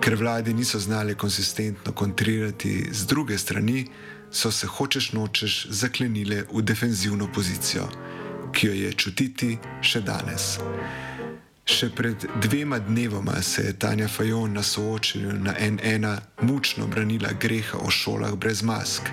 ker 0.00 0.16
vladi 0.16 0.56
niso 0.56 0.80
znali 0.80 1.12
konsistentno 1.14 1.92
kontrirati 1.92 2.88
z 2.88 3.06
druge 3.06 3.38
strani, 3.38 3.84
so 4.32 4.48
se 4.50 4.66
hočeš 4.66 5.12
nočeš 5.12 5.66
zaklenile 5.68 6.44
v 6.48 6.62
defenzivno 6.64 7.28
pozicijo 7.32 7.88
ki 8.52 8.66
jo 8.66 8.72
je 8.74 8.92
čutiti 8.92 9.56
še 9.82 10.00
danes. 10.02 10.56
Še 11.68 11.90
pred 11.92 12.24
dvema 12.40 12.78
dnevoma 12.80 13.42
se 13.44 13.66
je 13.66 13.74
Tanja 13.78 14.08
Fajon 14.08 14.54
na 14.56 14.62
soočenju 14.64 15.34
na 15.44 15.52
N1 15.52 16.16
mučno 16.48 16.86
branila 16.86 17.34
greha 17.40 17.78
o 17.78 17.90
šolah 17.90 18.34
brez 18.40 18.62
mask. 18.62 19.12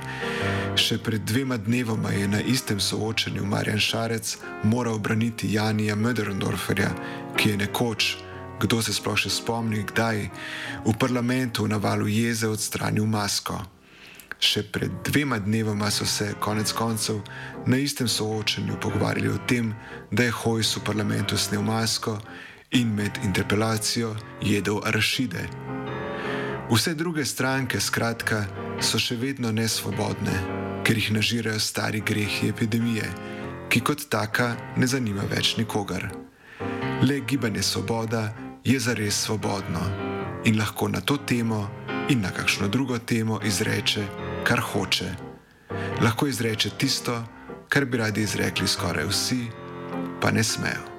Še 0.76 0.98
pred 1.00 1.24
dvema 1.24 1.56
dnevoma 1.58 2.10
je 2.12 2.28
na 2.28 2.42
istem 2.44 2.80
soočenju 2.84 3.46
Marjan 3.48 3.80
Šarec 3.80 4.38
moral 4.64 4.98
braniti 5.00 5.48
Janija 5.54 5.96
Möderndorferja, 5.96 6.90
ki 7.38 7.50
je 7.50 7.58
nekoč, 7.58 8.08
kdo 8.60 8.82
se 8.84 8.92
sploh 8.94 9.16
še 9.16 9.32
spomni, 9.32 9.86
kdaj, 9.88 10.20
v 10.84 10.94
parlamentu 11.00 11.64
na 11.68 11.80
valu 11.80 12.10
jeze 12.12 12.50
odstranil 12.52 13.08
masko. 13.08 13.56
Še 14.36 14.66
pred 14.68 14.92
dvema 15.08 15.40
dnevoma 15.40 15.88
so 15.88 16.04
se 16.04 16.34
konec 16.44 16.76
koncev 16.76 17.24
na 17.72 17.80
istem 17.80 18.12
soočenju 18.12 18.76
pogovarjali 18.84 19.32
o 19.32 19.40
tem, 19.48 19.72
da 20.12 20.28
je 20.28 20.36
Hojs 20.44 20.76
v 20.76 20.84
parlamentu 20.84 21.40
snil 21.40 21.64
masko 21.64 22.20
in 22.76 22.92
med 22.92 23.16
interpelacijo 23.24 24.12
jedel 24.44 24.84
arašide. 24.84 25.48
Vse 26.68 26.98
druge 27.00 27.24
stranke, 27.26 27.80
skratka, 27.80 28.44
so 28.84 29.00
še 29.00 29.16
vedno 29.16 29.56
nesvobodne, 29.56 30.65
ker 30.86 30.98
jih 30.98 31.12
nažirajo 31.12 31.60
stari 31.60 32.00
grehi 32.06 32.50
epidemije, 32.50 33.10
ki 33.70 33.80
kot 33.82 34.06
taka 34.10 34.54
ne 34.78 34.88
zanima 34.88 35.26
več 35.32 35.56
nikogar. 35.58 36.06
Le 37.02 37.20
gibanje 37.28 37.64
Svoboda 37.64 38.34
je 38.64 38.80
zares 38.80 39.18
svobodno 39.26 39.82
in 40.46 40.60
lahko 40.60 40.88
na 40.88 41.02
to 41.02 41.18
temo 41.18 41.68
in 42.10 42.22
na 42.22 42.30
kakšno 42.32 42.68
drugo 42.68 43.00
temo 43.00 43.40
izreče, 43.44 44.06
kar 44.44 44.62
hoče. 44.62 45.10
Lahko 46.02 46.28
izreče 46.28 46.70
tisto, 46.78 47.24
kar 47.70 47.86
bi 47.86 47.98
radi 47.98 48.22
izrekli 48.22 48.68
skoraj 48.68 49.10
vsi, 49.10 49.46
pa 50.22 50.32
ne 50.32 50.44
smejo. 50.44 50.95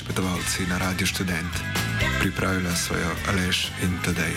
Prišepetovalci 0.00 0.64
na 0.64 0.80
Radio 0.80 1.04
Student. 1.04 1.52
Pripravila 2.24 2.72
svojo 2.72 3.12
Aleš 3.28 3.68
in 3.84 3.92
Tadej. 4.00 4.32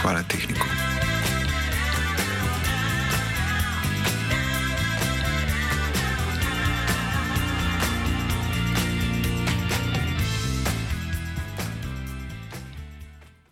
Hvala 0.00 0.24
tehniku. 0.24 0.64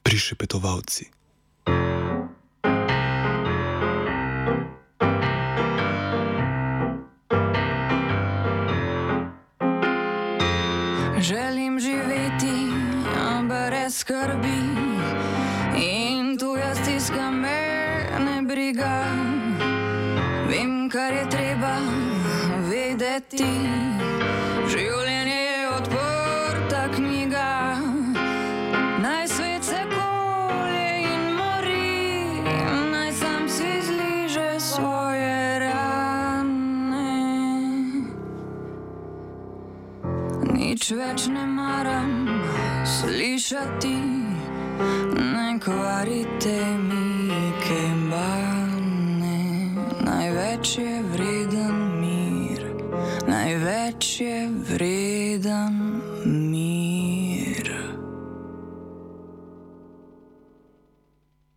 Prišepetovalci. 0.00 1.12
Vedeti. 23.18 23.44
Življenje 24.68 25.38
je 25.42 25.68
odprta 25.76 26.82
knjiga. 26.94 27.48
Naj 29.02 29.28
svet 29.28 29.64
se 29.64 29.80
kolje 29.90 31.02
in 31.02 31.24
mori, 31.36 32.42
naj 32.92 33.12
sam 33.12 33.48
si 33.48 33.70
zliže 33.82 34.60
svoje 34.60 35.58
rane. 35.58 37.10
Nič 40.54 40.90
več 40.90 41.28
ne 41.28 41.46
maram 41.46 42.42
slišati, 42.84 43.96
ne 45.34 45.58
kvarite 45.60 46.58
mi 46.78 46.87